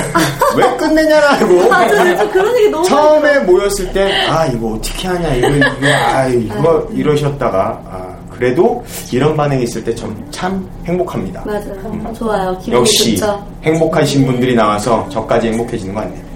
왜 0.57 0.77
끝내냐라고 0.77 1.73
아, 1.73 1.89
저 1.89 2.05
진짜 2.05 2.31
그런 2.31 2.57
얘기 2.59 2.69
너무 2.69 2.87
처음에 2.87 3.39
모였을 3.41 3.91
때, 3.93 4.27
아, 4.29 4.45
이거 4.47 4.75
어떻게 4.75 5.09
하냐, 5.09 5.35
이거, 5.35 5.49
이거, 5.49 5.67
아, 5.87 6.27
이거, 6.27 6.87
이러셨다가, 6.93 7.81
아, 7.91 8.15
그래도 8.31 8.85
이런 9.11 9.37
반응이 9.37 9.65
있을 9.65 9.83
때 9.83 9.95
참, 9.95 10.15
참 10.31 10.71
행복합니다. 10.87 11.43
맞아요. 11.47 12.13
좋아요. 12.17 12.59
기분이 12.59 12.77
역시 12.77 13.17
좋죠. 13.17 13.47
행복하신 13.65 14.27
분들이 14.27 14.55
나와서 14.55 15.09
저까지 15.11 15.49
행복해지는 15.49 15.95
거 15.95 16.01
같네요. 16.01 16.31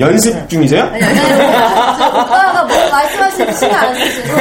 연습 0.00 0.48
중이세요? 0.48 0.82
오빠가 0.82 2.64
뭐 2.64 2.90
말씀하시는 2.90 3.54
신경 3.54 3.78
안 3.78 3.94
쓰시고 3.94 4.32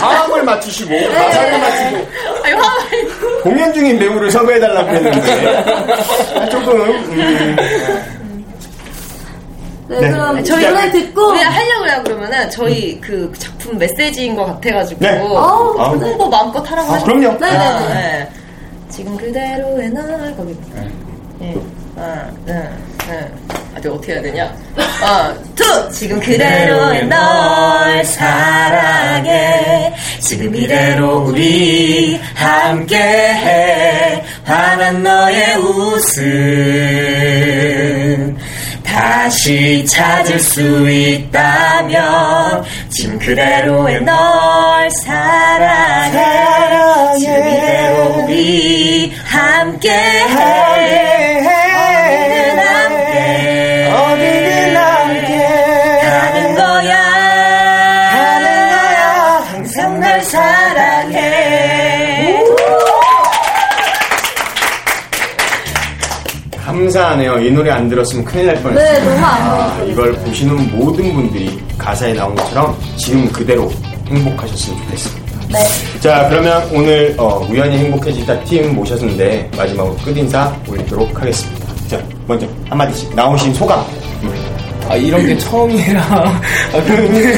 화음을 0.00 0.42
맞추시고, 0.42 0.90
가사를 0.90 1.58
맞추고, 1.58 2.06
아니, 2.44 2.52
화면 2.54 3.08
공연 3.48 3.72
중인 3.72 3.98
배우를 3.98 4.30
섭외해달라고 4.30 4.90
했는데, 4.90 6.48
조금, 6.50 6.80
음, 6.80 7.56
네, 9.88 10.00
네. 10.00 10.10
그럼 10.10 10.44
저희 10.44 10.66
노래 10.66 10.90
듣고 10.90 11.28
우리 11.30 11.40
하려고 11.40 11.88
해요 11.88 12.02
그러면은 12.04 12.50
저희 12.50 13.00
그 13.00 13.32
작품 13.38 13.78
메시지인 13.78 14.36
것 14.36 14.44
같아가지고 14.44 15.00
네. 15.00 15.18
어우, 15.18 15.80
아, 15.80 15.88
홍보 15.88 16.28
마음껏 16.28 16.70
하라고 16.70 16.92
아, 16.92 16.94
하죠. 16.96 17.06
그럼요. 17.06 17.38
네네네. 17.38 17.64
아, 17.64 17.94
네. 17.94 18.28
지금 18.90 19.16
그대로의 19.16 19.88
날 19.90 20.36
거기. 20.36 20.54
네. 21.38 21.54
하나, 21.98 22.30
네, 22.44 22.70
네. 23.08 23.32
아, 23.74 23.80
내가 23.80 23.94
어떻게 23.94 24.12
해야 24.12 24.22
되냐? 24.22 24.54
아, 25.02 25.34
two! 25.56 25.90
지금 25.90 26.20
그대로의 26.20 27.06
널 27.08 28.04
사랑해. 28.04 29.77
지금 30.28 30.54
이대로 30.54 31.20
우리 31.20 32.20
함께해. 32.34 34.22
환한 34.44 35.02
너의 35.02 35.56
웃음. 35.56 36.28
다시 38.84 39.86
찾을 39.86 40.38
수 40.38 40.90
있다면 40.90 42.62
지금 42.90 43.18
그대로의 43.18 44.02
널 44.02 44.90
사랑해 44.90 46.18
지금 47.18 47.34
이대로 47.38 48.22
우리 48.24 49.10
함께해 49.24 50.58
감사하네요. 66.88 67.38
이 67.40 67.50
노래 67.50 67.70
안 67.70 67.88
들었으면 67.88 68.24
큰일 68.24 68.46
날 68.46 68.56
뻔했어요. 68.62 68.92
네, 68.92 69.04
너무 69.04 69.16
안 69.24 69.42
아, 69.42 69.82
이걸 69.86 70.12
보시는 70.12 70.76
모든 70.76 71.12
분들이 71.14 71.58
가사에 71.76 72.12
나온 72.14 72.34
것처럼 72.34 72.76
지금 72.96 73.30
그대로 73.30 73.70
행복하셨으면 74.08 74.82
좋겠습니다. 74.84 75.28
네. 75.50 75.58
자, 76.00 76.26
그러면 76.28 76.68
오늘 76.72 77.14
어, 77.18 77.46
우연히 77.48 77.78
행복해지다 77.78 78.40
팀 78.44 78.74
모셨는데 78.74 79.50
마지막으로 79.56 79.96
끝인사 79.96 80.54
올리도록 80.68 81.20
하겠습니다. 81.20 81.66
자, 81.88 82.00
먼저 82.26 82.46
한마디씩 82.68 83.14
나오신 83.14 83.54
소감. 83.54 83.84
아 84.88 84.96
이런 84.96 85.26
게 85.26 85.36
처음이라 85.36 86.00
아, 86.10 86.40
그런데 86.86 87.36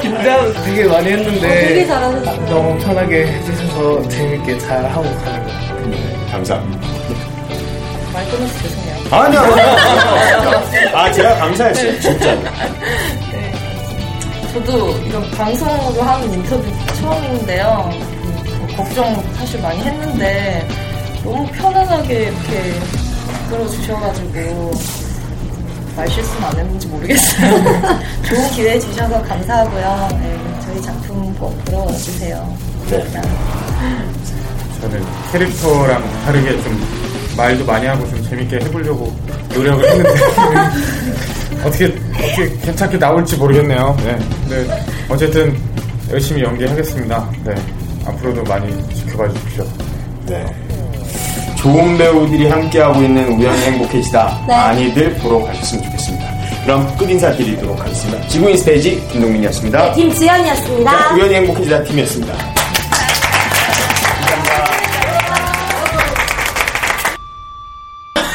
긴장 0.00 0.52
되게 0.64 0.84
많이 0.84 1.10
했는데 1.10 1.46
어, 1.92 2.20
되게. 2.22 2.50
너무 2.50 2.78
편하게 2.78 3.26
해주셔서 3.26 4.08
재밌게 4.08 4.58
잘 4.58 4.82
하고 4.86 5.02
가는 5.02 5.44
것 5.44 5.52
같아요. 5.52 6.30
감사합니다. 6.32 6.89
말 8.12 8.28
끊어서 8.30 8.58
죄송해요 8.58 9.00
아니요. 9.10 9.40
아, 10.94 11.10
제가 11.12 11.34
감사했어요. 11.36 12.00
진짜. 12.00 12.36
저도 14.52 14.90
이런 14.98 15.30
방송으로 15.32 16.02
하는 16.02 16.32
인터뷰 16.34 16.64
처음인데요. 16.94 17.90
음, 17.92 18.68
걱정 18.76 19.22
사실 19.36 19.60
많이 19.60 19.80
했는데 19.82 20.66
너무 21.24 21.46
편안하게 21.48 22.14
이렇게 22.14 22.80
끌어주셔가지고 23.48 24.70
말 25.96 26.08
실수는 26.08 26.44
안 26.44 26.56
했는지 26.58 26.86
모르겠어요. 26.88 27.50
좋은 28.28 28.50
기회 28.52 28.78
주셔서 28.78 29.22
감사하고요. 29.22 30.08
네, 30.20 30.38
저희 30.64 30.82
작품 30.82 31.34
꼭 31.34 31.64
보러 31.64 31.78
와주세요. 31.80 32.56
네. 32.90 33.04
저는 34.80 35.04
캐릭터랑 35.32 36.22
다르게 36.24 36.62
좀 36.62 37.09
말도 37.40 37.64
많이 37.64 37.86
하고 37.86 38.06
좀 38.10 38.22
재밌게 38.28 38.56
해보려고 38.56 39.16
노력을 39.54 39.82
했는데 39.88 40.10
어떻게 41.64 41.86
어떻게 41.86 42.50
괜찮게 42.62 42.98
나올지 42.98 43.36
모르겠네요. 43.36 43.96
네. 44.04 44.18
네. 44.48 44.84
어쨌든 45.08 45.56
열심히 46.10 46.42
연기하겠습니다. 46.42 47.30
네. 47.44 47.54
앞으로도 48.06 48.44
많이 48.44 48.94
지켜봐 48.94 49.28
주십시오. 49.32 49.66
네. 50.26 50.44
좋은 51.56 51.96
배우들이 51.96 52.48
함께하고 52.48 53.02
있는 53.02 53.26
우연히 53.32 53.58
행복해지다. 53.58 54.44
네. 54.46 54.56
많이들 54.56 55.14
보러 55.14 55.40
가셨으면 55.42 55.84
좋겠습니다. 55.84 56.26
그럼 56.64 56.96
끝 56.98 57.08
인사 57.10 57.32
드리도록 57.32 57.80
하겠습니다. 57.80 58.28
지구인 58.28 58.56
스테이지 58.58 59.02
김동민이었습니다. 59.12 59.82
네, 59.82 59.92
김지연이었습니다. 59.94 60.90
자, 60.90 61.14
우연히 61.14 61.34
행복해지다 61.36 61.84
팀이었습니다. 61.84 62.59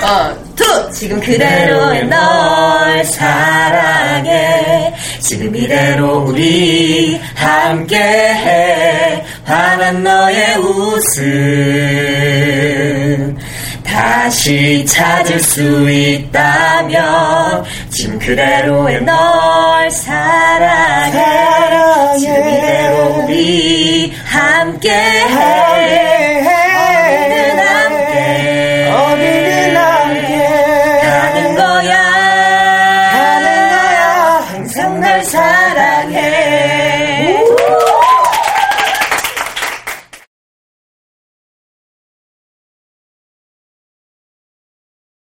One, 0.06 0.56
two! 0.56 0.64
지금 0.92 1.20
그대로의 1.20 2.06
널 2.06 3.04
사랑해. 3.06 4.94
지금 5.20 5.56
이대로 5.56 6.20
우리 6.20 7.20
함께해. 7.34 9.26
환한 9.44 10.04
너의 10.04 10.58
웃음. 10.58 11.26
다시 13.84 14.86
찾을 14.86 15.40
수 15.40 15.90
있다면 15.90 17.64
지금 17.90 18.20
그대로의 18.20 19.02
널 19.02 19.90
사랑해. 19.90 21.20
지금 22.20 22.36
이대로 22.36 23.24
우리 23.24 24.14
함께해. 24.26 25.86